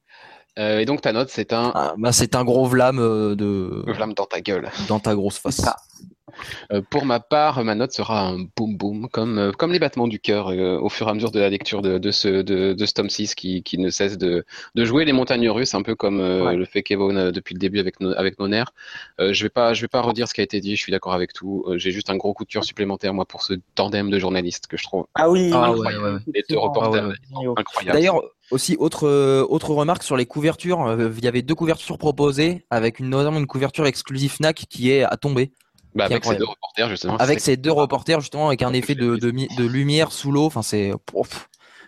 [0.59, 2.97] Euh, et donc, ta note, c'est un Ah, bah, c'est un gros vlam
[3.35, 4.69] de flamme dans ta gueule.
[4.89, 5.61] dans ta grosse face.
[5.61, 5.71] Euh,
[6.89, 10.19] pour ma part, ma note sera un boum boum, comme, euh, comme les battements du
[10.19, 12.85] cœur euh, au fur et à mesure de la lecture de, de ce, de, de
[12.85, 15.95] ce tome 6 qui, qui ne cesse de, de jouer les montagnes russes, un peu
[15.95, 16.55] comme euh, Ouais.
[16.55, 18.71] le fait Kevin euh, depuis le début avec, nos, avec nos nerfs.
[19.19, 20.91] Euh, je vais pas, je vais pas redire ce qui a été dit, je suis
[20.91, 21.63] d'accord avec tout.
[21.67, 24.67] Euh, J'ai juste un gros coup de cœur supplémentaire, moi, pour ce tandem de journalistes
[24.67, 25.51] que je trouve Ah oui.
[25.53, 26.19] Ah oui, ouais, ouais, ouais.
[26.33, 27.53] les deux reporters Ah ouais, ouais.
[27.57, 27.97] incroyables.
[27.97, 31.97] D'ailleurs, aussi autre euh, autre remarque sur les couvertures, euh, il y avait deux couvertures
[31.97, 35.51] proposées avec une notamment une couverture exclusive Fnac qui est à tomber.
[35.95, 37.17] Bah, avec ces deux reporters, justement.
[37.17, 40.61] avec ces deux reporters justement avec un effet de, de, de lumière sous l'eau enfin
[40.61, 40.91] c'est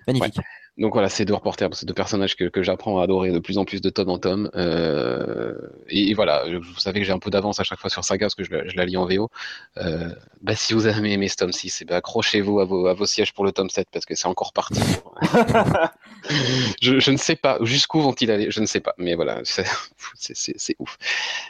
[0.07, 0.39] magnifique
[0.79, 3.59] Donc voilà, ces deux reporters, ces deux personnages que, que j'apprends à adorer de plus
[3.59, 4.49] en plus de tome en tome.
[4.55, 5.53] Euh,
[5.87, 8.25] et, et, voilà, vous savez que j'ai un peu d'avance à chaque fois sur Saga
[8.25, 9.29] parce que je, je la lis en VO.
[9.77, 10.09] Euh,
[10.41, 13.05] bah, si vous avez aimé ce tome 6, eh ben, accrochez-vous à vos, à vos
[13.05, 14.81] sièges pour le tome 7 parce que c'est encore parti.
[16.81, 19.65] je, je, ne sais pas jusqu'où vont-ils aller, je ne sais pas, mais voilà, c'est
[20.79, 20.97] ouf.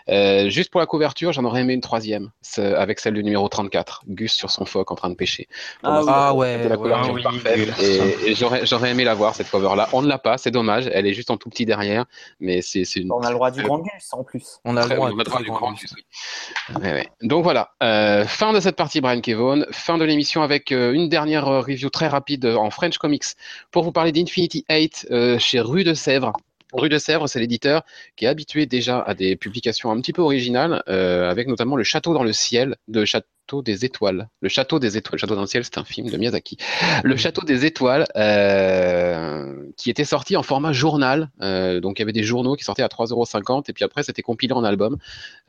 [0.09, 4.03] Euh, juste pour la couverture, j'en aurais aimé une troisième avec celle du numéro 34,
[4.09, 5.47] Gus sur son phoque en train de pêcher.
[5.81, 7.69] Ah, ah ouais, la couverture ouais, parfaite.
[7.81, 9.89] et, et j'aurais aimé la voir cette cover là.
[9.93, 10.89] On ne l'a pas, c'est dommage.
[10.91, 12.05] Elle est juste en tout petit derrière,
[12.39, 13.11] mais c'est une.
[13.11, 14.59] On a le droit du grand Gus en plus.
[14.65, 15.93] On a le droit, on a le droit du grand Gus.
[15.95, 16.75] Oui.
[16.81, 17.07] Ouais, ouais.
[17.21, 21.09] Donc voilà, euh, fin de cette partie Brian Kevon, fin de l'émission avec euh, une
[21.09, 23.23] dernière review très rapide en French Comics
[23.71, 26.33] pour vous parler d'Infinity 8 euh, chez Rue de Sèvres.
[26.73, 27.83] Rue de Sèvres, c'est l'éditeur
[28.15, 31.83] qui est habitué déjà à des publications un petit peu originales, euh, avec notamment Le
[31.83, 33.05] Château dans le ciel de
[33.43, 34.29] Château des étoiles.
[34.39, 35.15] Le Château des étoiles.
[35.15, 36.55] Le Château dans le ciel, c'est un film de Miyazaki.
[37.03, 41.29] Le Château des étoiles, euh, qui était sorti en format journal.
[41.41, 44.21] Euh, donc il y avait des journaux qui sortaient à 3,50€ et puis après c'était
[44.21, 44.97] compilé en album.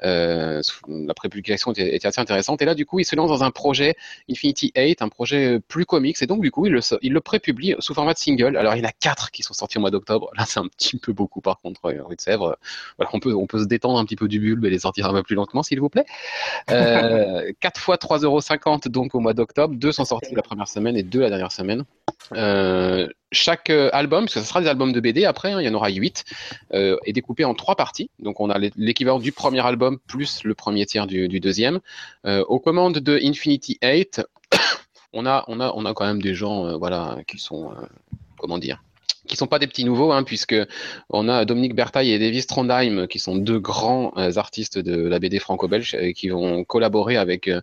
[0.02, 2.60] Euh, la prépublication était, était, assez intéressante.
[2.62, 3.94] Et là, du coup, il se lance dans un projet
[4.28, 6.20] Infinity 8, un projet plus comics.
[6.20, 8.56] Et donc, du coup, il le, il le prépublie sous format de single.
[8.56, 10.30] Alors, il y en a quatre qui sont sortis au mois d'octobre.
[10.36, 12.56] Là, c'est un petit peu beaucoup, par contre, rue de Sèvres.
[12.98, 15.06] Voilà, on peut, on peut se détendre un petit peu du bulbe et les sortir
[15.06, 16.06] un peu plus lentement, s'il vous plaît.
[17.60, 19.74] 4 fois 3,50€ donc au mois d'octobre.
[19.74, 21.84] Deux sont sortis la première semaine et deux la dernière semaine.
[22.32, 25.68] Euh, chaque album, parce que ce sera des albums de BD après, hein, il y
[25.68, 26.24] en aura 8,
[26.72, 28.10] euh, est découpé en trois parties.
[28.18, 31.80] Donc on a l'équivalent du premier album plus le premier tiers du, du deuxième.
[32.26, 34.22] Euh, aux commandes de Infinity 8,
[35.12, 37.72] on a, on a, on a quand même des gens euh, voilà, qui sont,
[38.38, 38.82] comment dire,
[39.26, 40.56] qui sont pas des petits nouveaux, hein, puisque
[41.08, 45.18] on a Dominique Bertaille et Davis Trondheim, qui sont deux grands euh, artistes de la
[45.18, 47.62] BD franco-belge, euh, qui vont collaborer avec euh,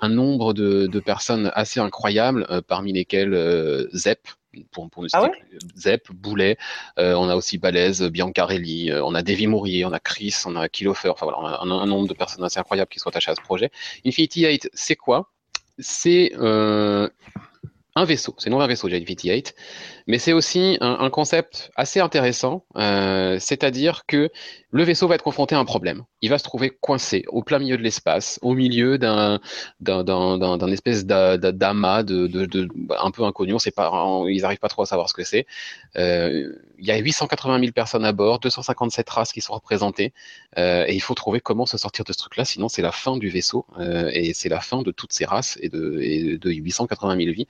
[0.00, 4.28] un nombre de, de, personnes assez incroyables, parmi lesquelles Zep,
[4.70, 5.30] pour, pour ah ouais
[5.76, 6.56] Zep, Boulet,
[6.98, 10.56] euh, on a aussi Balèze, Biancarelli, euh, on a Davy Mourier, on a Chris, on
[10.56, 13.08] a Kilofer, enfin voilà, on a un, un, nombre de personnes assez incroyables qui sont
[13.08, 13.70] attachées à ce projet.
[14.06, 15.30] Infinity 8, c'est quoi?
[15.78, 17.08] C'est euh,
[17.96, 19.54] un vaisseau, c'est non un vaisseau, Infinity 8,
[20.06, 24.30] mais c'est aussi un, un, concept assez intéressant, euh, c'est-à-dire que
[24.76, 26.04] le vaisseau va être confronté à un problème.
[26.20, 29.40] Il va se trouver coincé au plein milieu de l'espace, au milieu d'un
[29.80, 32.68] d'un espèce d'amas de, de, de,
[32.98, 33.54] un peu inconnu.
[33.54, 33.90] On sait pas,
[34.28, 35.46] ils n'arrivent pas trop à savoir ce que c'est.
[35.96, 40.12] Euh, il y a 880 000 personnes à bord, 257 races qui sont représentées,
[40.58, 42.44] euh, et il faut trouver comment se sortir de ce truc-là.
[42.44, 45.58] Sinon, c'est la fin du vaisseau euh, et c'est la fin de toutes ces races
[45.62, 47.48] et de, et de 880 000 vies.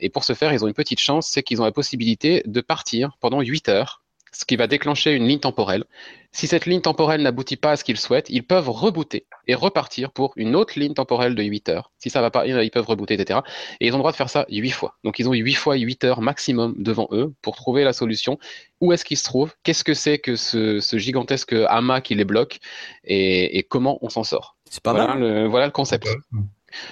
[0.00, 2.60] Et pour ce faire, ils ont une petite chance, c'est qu'ils ont la possibilité de
[2.60, 3.99] partir pendant 8 heures
[4.32, 5.84] ce qui va déclencher une ligne temporelle.
[6.32, 10.12] Si cette ligne temporelle n'aboutit pas à ce qu'ils souhaitent, ils peuvent rebooter et repartir
[10.12, 11.90] pour une autre ligne temporelle de 8 heures.
[11.98, 13.40] Si ça va pas, ils peuvent rebooter, etc.
[13.80, 14.94] Et ils ont le droit de faire ça 8 fois.
[15.02, 18.38] Donc ils ont 8 fois 8 heures maximum devant eux pour trouver la solution.
[18.80, 19.52] Où est-ce qu'ils se trouvent?
[19.64, 22.60] Qu'est-ce que c'est que ce, ce, gigantesque amas qui les bloque?
[23.04, 24.56] Et, et comment on s'en sort?
[24.70, 25.18] C'est pas voilà mal.
[25.18, 26.08] Le, voilà le concept.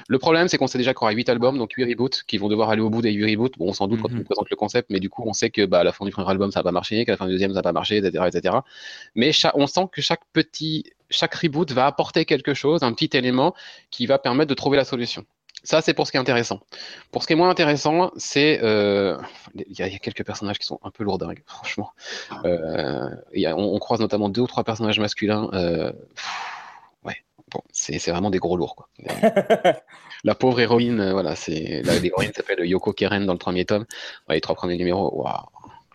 [0.09, 2.39] Le problème, c'est qu'on sait déjà qu'il y aura 8 albums, donc 8 reboots, qui
[2.39, 3.59] vont devoir aller au bout des 8 reboots.
[3.59, 4.20] Bon, on s'en doute quand Mhm.
[4.20, 6.11] on présente le concept, mais du coup, on sait que bah, à la fin du
[6.11, 7.97] premier album, ça va pas marcher, qu'à la fin du deuxième, ça va pas marcher,
[7.99, 8.24] etc.
[8.29, 8.57] etc.
[9.14, 13.55] Mais on sent que chaque petit, chaque reboot va apporter quelque chose, un petit élément
[13.91, 15.24] qui va permettre de trouver la solution.
[15.64, 16.61] Ça, c'est pour ce qui est intéressant.
[17.11, 19.16] Pour ce qui est moins intéressant, c'est euh,
[19.57, 21.91] il y, a- il y a quelques personnages qui sont un peu lourdingues, franchement.
[22.45, 25.51] Euh, il y a- on, on croise notamment deux ou trois personnages masculins.
[25.55, 26.26] Euh, pff,
[27.05, 27.16] ouais,
[27.53, 28.88] bon, c'est vraiment des gros lourds, quoi.
[30.24, 33.84] La pauvre héroïne, euh, voilà, c'est la- l'héroïne s'appelle Yoko Keren dans le premier tome.
[34.28, 35.46] Les trois premiers numéros, waouh,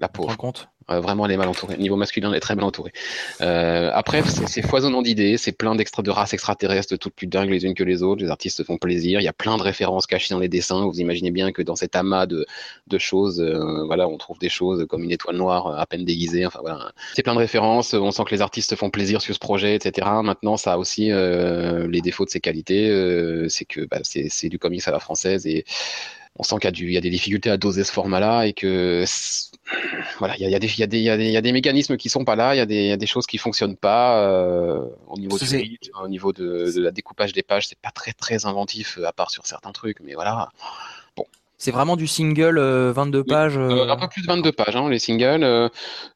[0.04, 0.36] la pauvre.
[0.38, 1.78] compte Euh, vraiment, elle est mal entourée.
[1.78, 2.92] Niveau masculin, elle est très bien entourée.
[3.40, 7.64] Euh, après, c'est foisonnant d'idées, c'est plein d'extra de races extraterrestres, toutes plus dingues les
[7.66, 8.22] unes que les autres.
[8.22, 9.22] Les artistes se font plaisir.
[9.22, 10.86] Il y a plein de références cachées dans les dessins.
[10.86, 12.46] Vous imaginez bien que dans cet amas de,
[12.88, 16.04] de choses, euh, voilà, on trouve des choses comme une étoile noire euh, à peine
[16.04, 16.46] déguisée.
[16.46, 17.94] Enfin voilà, c'est plein de références.
[17.94, 20.06] On sent que les artistes se font plaisir sur ce projet, etc.
[20.22, 22.84] Maintenant, ça a aussi les défauts de ses qualités.
[23.48, 25.64] C'est que bah, c'est c'est du comics à la française et
[26.36, 29.06] on sent qu'il y, a y des difficultés à doser ce format-là et que
[30.20, 31.42] voilà, il y a, des, y a des, il y a des, il y a
[31.42, 33.28] des mécanismes qui sont pas là, il y a des, il y a des choses
[33.28, 37.44] qui fonctionnent pas euh, au niveau du rythme, au niveau de, de la découpage des
[37.44, 40.50] pages, c'est pas très très inventif euh, à part sur certains trucs, mais voilà.
[41.60, 43.58] C'est vraiment du single, euh, 22 pages.
[43.58, 45.44] Euh, euh, un peu plus de 22 pages, hein, les singles.
[45.46, 45.70] Euh,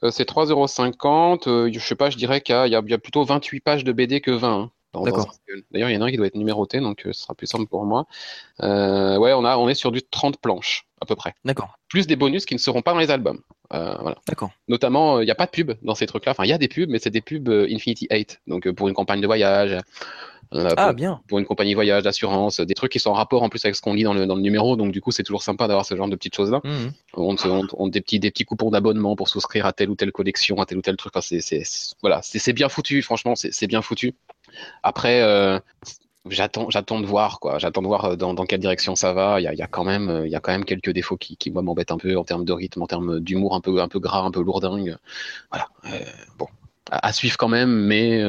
[0.03, 1.47] euh, c'est 3,50€.
[1.47, 4.19] Euh, je sais pas, je dirais qu'il y, y a plutôt 28 pages de BD
[4.19, 4.49] que 20.
[4.49, 5.33] hein, dans- dans D'accord.
[5.71, 7.47] D'ailleurs, il y en a un qui doit être numéroté, donc euh, ce sera plus
[7.47, 8.05] simple pour moi.
[8.63, 11.35] Euh, ouais, on, a, on est sur du 30 planches, à peu près.
[11.45, 13.41] D'accord, Plus des bonus qui ne seront pas dans les albums.
[13.73, 14.17] Euh, voilà.
[14.27, 14.49] d'accord.
[14.67, 16.31] Notamment, il n'y a pas de pub dans ces trucs-là.
[16.31, 18.41] Enfin, il y a des pubs, mais c'est des pubs Infinity 8.
[18.47, 19.77] Donc, pour une campagne de voyage.
[20.53, 21.19] Ah pour, bien.
[21.27, 23.81] pour une compagnie voyage, d'assurance, des trucs qui sont en rapport en plus avec ce
[23.81, 24.77] qu'on lit dans le, dans le numéro.
[24.77, 26.61] Donc du coup, c'est toujours sympa d'avoir ce genre de petites choses-là.
[26.63, 26.91] Mhm.
[27.15, 30.13] On, on, on- des petits des petits coupons d'abonnement pour souscrire à telle ou telle
[30.13, 31.11] collection, à tel ou tel truc.
[31.15, 31.63] Enfin, c'est
[32.01, 33.01] voilà, c'est bien foutu.
[33.01, 34.15] Franchement, c'est bien foutu.
[34.83, 35.59] Après, euh,
[36.29, 37.59] j'attends de voir quoi.
[37.59, 39.39] J'attends de voir euh, dans, quelle direction ça va.
[39.39, 41.91] Il y a, quand même euh, y a quand même quelques défauts qui qui m'embêtent
[41.91, 44.31] un peu en termes de rythme, en termes d'humour un peu un peu gras, un
[44.31, 44.97] peu lourdingue.
[45.51, 45.67] Voilà.
[46.37, 46.47] Bon,
[46.91, 48.21] à, suivre quand même, mais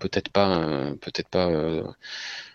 [0.00, 0.56] peut-être pas
[1.36, 1.84] euh,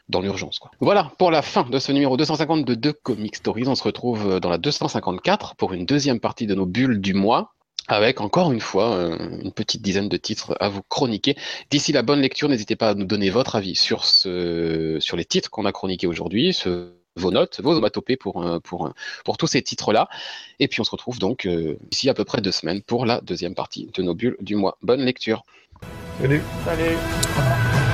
[0.10, 0.60] dans l'urgence.
[0.82, 3.68] Voilà pour la fin de ce numéro 250 de Comic Stories.
[3.68, 7.54] On se retrouve dans la 254 pour une deuxième partie de nos bulles du mois.
[7.88, 11.36] Avec encore une fois euh, une petite dizaine de titres à vous chroniquer.
[11.70, 15.26] D'ici la bonne lecture, n'hésitez pas à nous donner votre avis sur, ce, sur les
[15.26, 18.90] titres qu'on a chroniqués aujourd'hui, ce- vos notes, vos onomatopées pour, euh, pour, euh,
[19.24, 20.10] pour tous ces titres-là.
[20.60, 23.22] Et puis on se retrouve donc euh, d'ici à peu près deux semaines pour la
[23.22, 24.78] deuxième partie de nos bulles du mois.
[24.82, 25.44] Bonne lecture.
[26.20, 26.42] Salut.
[26.66, 27.85] Salut.